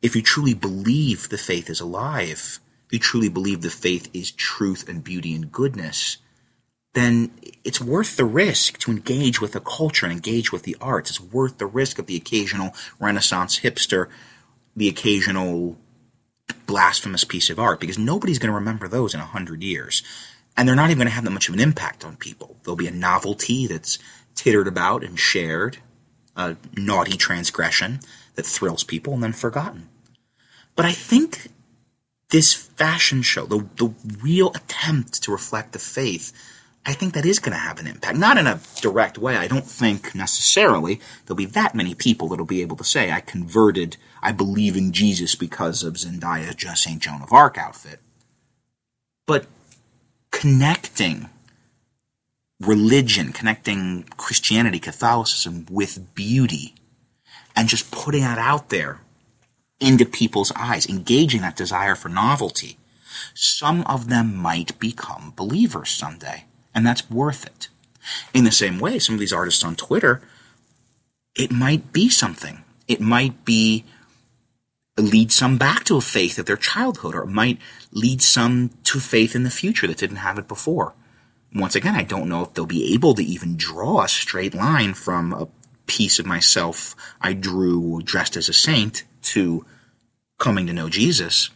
If 0.03 0.15
you 0.15 0.21
truly 0.21 0.53
believe 0.53 1.31
the 1.31 1.39
faith 1.39 1.71
is 1.71 1.81
alive, 1.81 2.61
if 2.87 2.93
you 2.93 2.99
truly 2.99 3.31
believe 3.31 3.63
the 3.63 3.71
faith 3.71 4.11
is 4.13 4.31
truth 4.31 4.87
and 4.87 5.03
beauty 5.03 5.35
and 5.35 5.51
goodness, 5.51 6.19
then 6.93 7.31
it's 7.65 7.81
worth 7.81 8.19
the 8.19 8.27
risk 8.27 8.77
to 8.81 8.91
engage 8.91 9.41
with 9.41 9.53
the 9.53 9.61
culture 9.61 10.05
and 10.05 10.13
engage 10.13 10.53
with 10.53 10.65
the 10.65 10.77
arts. 10.83 11.09
It's 11.09 11.21
worth 11.21 11.57
the 11.57 11.65
risk 11.65 11.99
of 11.99 12.05
the 12.07 12.17
occasional 12.17 12.75
Renaissance 13.01 13.61
hipster, 13.61 14.09
the 14.77 14.89
occasional 14.89 15.79
blasphemous 16.67 17.25
piece 17.25 17.51
of 17.51 17.59
art, 17.59 17.81
because 17.81 17.99
nobody's 17.99 18.39
going 18.39 18.51
to 18.51 18.55
remember 18.55 18.89
those 18.89 19.15
in 19.15 19.21
a 19.21 19.25
hundred 19.25 19.63
years. 19.63 20.03
And 20.57 20.69
they're 20.69 20.77
not 20.77 20.91
even 20.91 20.99
going 20.99 21.09
to 21.09 21.15
have 21.15 21.25
that 21.25 21.31
much 21.31 21.49
of 21.49 21.55
an 21.55 21.61
impact 21.61 22.05
on 22.05 22.17
people. 22.17 22.57
There'll 22.63 22.77
be 22.77 22.87
a 22.87 22.93
novelty 22.93 23.67
that's 23.67 23.99
tittered 24.35 24.69
about 24.69 25.05
and 25.05 25.19
shared, 25.19 25.79
a 26.37 26.57
naughty 26.77 27.17
transgression 27.17 28.01
that 28.35 28.47
thrills 28.47 28.85
people 28.85 29.15
and 29.15 29.23
then 29.23 29.33
forgotten. 29.33 29.89
But 30.75 30.87
I 30.87 30.93
think 30.93 31.49
this 32.31 32.55
fashion 32.55 33.23
show, 33.23 33.45
the, 33.45 33.67
the 33.77 33.93
real 34.23 34.51
attempt 34.55 35.23
to 35.23 35.33
reflect 35.33 35.73
the 35.73 35.79
faith, 35.79 36.33
I 36.85 36.95
think 36.95 37.15
that 37.15 37.25
is 37.25 37.39
going 37.39 37.53
to 37.53 37.59
have 37.59 37.79
an 37.79 37.87
impact. 37.87 38.19
Not 38.19 38.39
in 38.39 38.47
a 38.49 38.61
direct 38.81 39.17
way. 39.17 39.37
I 39.37 39.47
don't 39.47 39.67
think 39.67 40.15
necessarily 40.15 41.01
there'll 41.25 41.37
be 41.37 41.47
that 41.47 41.75
many 41.75 41.95
people 41.95 42.29
that'll 42.29 42.45
be 42.45 42.63
able 42.63 42.77
to 42.77 42.85
say, 42.85 43.13
I 43.13 43.21
converted, 43.21 43.97
I 44.21 44.33
believe 44.33 44.77
in 44.77 44.93
Jesus 44.93 45.37
because 45.37 45.85
of 45.85 45.95
Zendaya's 45.95 46.57
Just 46.57 46.83
St. 46.83 47.01
Joan 47.01 47.23
of 47.23 47.33
Arc 47.33 47.57
outfit. 47.57 48.01
But 49.27 49.47
connecting 50.33 51.29
religion, 52.59 53.33
connecting 53.33 54.05
Christianity, 54.17 54.81
Catholicism 54.81 55.67
with 55.71 56.15
beauty, 56.17 56.75
and 57.55 57.69
just 57.69 57.93
putting 57.93 58.23
that 58.23 58.39
out 58.39 58.71
there 58.71 59.01
into 59.79 60.05
people's 60.05 60.53
eyes, 60.57 60.87
engaging 60.87 61.43
that 61.43 61.57
desire 61.57 61.95
for 61.95 62.09
novelty, 62.09 62.79
some 63.35 63.83
of 63.83 64.09
them 64.09 64.35
might 64.35 64.77
become 64.81 65.33
believers 65.37 65.91
someday 65.91 66.45
and 66.75 66.87
that's 66.87 67.11
worth 67.11 67.47
it. 67.47 67.69
In 68.35 68.45
the 68.45 68.51
same 68.51 68.79
way, 68.79 68.99
some 68.99 69.15
of 69.15 69.21
these 69.21 69.33
artists 69.33 69.65
on 69.65 69.77
Twitter, 69.77 70.23
it 71.37 71.51
might 71.51 71.93
be 71.93 72.09
something. 72.09 72.65
It 72.89 73.01
might 73.01 73.45
be 73.45 73.85
lead 74.99 75.33
some 75.33 75.57
back 75.57 75.85
to 75.85 75.97
a 75.97 76.01
faith 76.01 76.39
of 76.39 76.47
their 76.47 76.57
childhood, 76.57 77.15
or 77.15 77.23
it 77.23 77.29
might 77.29 77.59
lead 77.93 78.21
some 78.21 78.71
to 78.85 79.01
faith 79.01 79.35
in 79.35 79.45
the 79.45 79.51
future 79.51 79.87
that 79.87 79.99
didn't 79.99 80.17
have 80.17 80.39
it 80.39 80.49
before. 80.49 80.95
Once 81.55 81.75
again, 81.75 81.95
I 81.95 82.03
don't 82.03 82.29
know 82.29 82.43
if 82.43 82.55
they'll 82.55 82.67
be 82.67 82.95
able 82.95 83.15
to 83.15 83.25
even 83.25 83.57
draw 83.57 84.03
a 84.03 84.09
straight 84.09 84.55
line 84.55 84.95
from 84.95 85.33
a 85.33 85.49
piece 85.87 86.19
of 86.19 86.27
myself 86.27 86.95
I 87.21 87.35
drew 87.35 88.01
dressed 88.03 88.37
as 88.37 88.49
a 88.49 88.55
saint 88.55 89.03
to 89.23 89.67
coming 90.39 90.67
to 90.67 90.73
know 90.73 90.89
Jesus. 90.89 91.51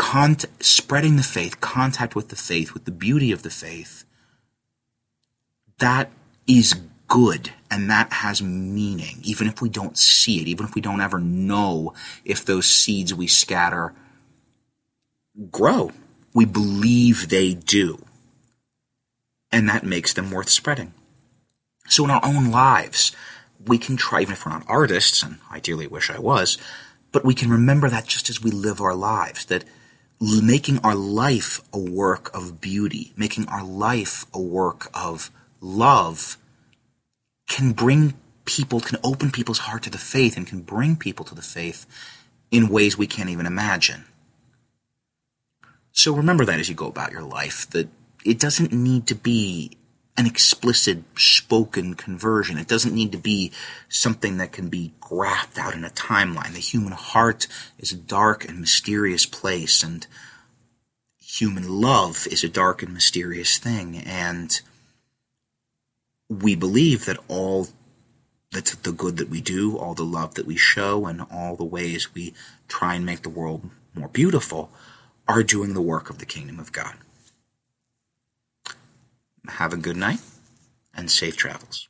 Cont- 0.00 0.46
spreading 0.60 1.16
the 1.16 1.22
faith, 1.22 1.60
contact 1.60 2.16
with 2.16 2.30
the 2.30 2.36
faith, 2.36 2.72
with 2.72 2.86
the 2.86 2.90
beauty 2.90 3.32
of 3.32 3.42
the 3.42 3.50
faith, 3.50 4.04
that 5.78 6.10
is 6.46 6.74
good 7.06 7.50
and 7.70 7.90
that 7.90 8.10
has 8.10 8.40
meaning, 8.40 9.18
even 9.22 9.46
if 9.46 9.60
we 9.60 9.68
don't 9.68 9.98
see 9.98 10.40
it, 10.40 10.48
even 10.48 10.64
if 10.64 10.74
we 10.74 10.80
don't 10.80 11.02
ever 11.02 11.20
know 11.20 11.92
if 12.24 12.46
those 12.46 12.64
seeds 12.64 13.12
we 13.12 13.26
scatter 13.26 13.92
grow. 15.50 15.92
We 16.32 16.46
believe 16.46 17.28
they 17.28 17.52
do. 17.52 18.02
And 19.52 19.68
that 19.68 19.84
makes 19.84 20.14
them 20.14 20.30
worth 20.30 20.48
spreading. 20.48 20.94
So 21.88 22.04
in 22.04 22.10
our 22.10 22.24
own 22.24 22.50
lives, 22.50 23.12
we 23.66 23.76
can 23.76 23.98
try, 23.98 24.22
even 24.22 24.32
if 24.32 24.46
we're 24.46 24.52
not 24.52 24.64
artists, 24.66 25.22
and 25.22 25.40
I 25.50 25.60
dearly 25.60 25.86
wish 25.86 26.08
I 26.08 26.18
was, 26.18 26.56
but 27.12 27.24
we 27.24 27.34
can 27.34 27.50
remember 27.50 27.90
that 27.90 28.06
just 28.06 28.30
as 28.30 28.42
we 28.42 28.50
live 28.50 28.80
our 28.80 28.94
lives, 28.94 29.44
that 29.44 29.64
making 30.20 30.78
our 30.84 30.94
life 30.94 31.60
a 31.72 31.78
work 31.78 32.32
of 32.34 32.60
beauty, 32.60 33.12
making 33.16 33.48
our 33.48 33.64
life 33.64 34.26
a 34.34 34.40
work 34.40 34.90
of 34.92 35.30
love 35.60 36.36
can 37.48 37.72
bring 37.72 38.14
people, 38.44 38.80
can 38.80 38.98
open 39.02 39.30
people's 39.30 39.58
heart 39.58 39.82
to 39.82 39.90
the 39.90 39.98
faith 39.98 40.36
and 40.36 40.46
can 40.46 40.60
bring 40.60 40.96
people 40.96 41.24
to 41.24 41.34
the 41.34 41.42
faith 41.42 41.86
in 42.50 42.68
ways 42.68 42.98
we 42.98 43.06
can't 43.06 43.30
even 43.30 43.46
imagine. 43.46 44.04
So 45.92 46.14
remember 46.14 46.44
that 46.44 46.60
as 46.60 46.68
you 46.68 46.74
go 46.74 46.86
about 46.86 47.12
your 47.12 47.22
life, 47.22 47.68
that 47.70 47.88
it 48.24 48.38
doesn't 48.38 48.72
need 48.72 49.06
to 49.08 49.14
be 49.14 49.76
an 50.16 50.26
explicit 50.26 51.02
spoken 51.16 51.94
conversion. 51.94 52.58
It 52.58 52.68
doesn't 52.68 52.94
need 52.94 53.12
to 53.12 53.18
be 53.18 53.52
something 53.88 54.36
that 54.38 54.52
can 54.52 54.68
be 54.68 54.92
graphed 55.00 55.58
out 55.58 55.74
in 55.74 55.84
a 55.84 55.90
timeline. 55.90 56.52
The 56.52 56.60
human 56.60 56.92
heart 56.92 57.46
is 57.78 57.92
a 57.92 57.96
dark 57.96 58.46
and 58.48 58.60
mysterious 58.60 59.24
place, 59.24 59.82
and 59.82 60.06
human 61.20 61.68
love 61.68 62.26
is 62.30 62.44
a 62.44 62.48
dark 62.48 62.82
and 62.82 62.92
mysterious 62.92 63.58
thing. 63.58 63.98
And 63.98 64.60
we 66.28 66.54
believe 66.54 67.06
that 67.06 67.18
all 67.28 67.68
that 68.52 68.66
the 68.82 68.92
good 68.92 69.16
that 69.16 69.28
we 69.28 69.40
do, 69.40 69.78
all 69.78 69.94
the 69.94 70.02
love 70.02 70.34
that 70.34 70.46
we 70.46 70.56
show, 70.56 71.06
and 71.06 71.24
all 71.30 71.56
the 71.56 71.64
ways 71.64 72.14
we 72.14 72.34
try 72.68 72.94
and 72.94 73.06
make 73.06 73.22
the 73.22 73.28
world 73.28 73.70
more 73.94 74.08
beautiful 74.08 74.70
are 75.28 75.42
doing 75.42 75.74
the 75.74 75.80
work 75.80 76.10
of 76.10 76.18
the 76.18 76.26
kingdom 76.26 76.58
of 76.58 76.72
God. 76.72 76.94
Have 79.48 79.72
a 79.72 79.76
good 79.76 79.96
night 79.96 80.20
and 80.94 81.10
safe 81.10 81.36
travels. 81.36 81.89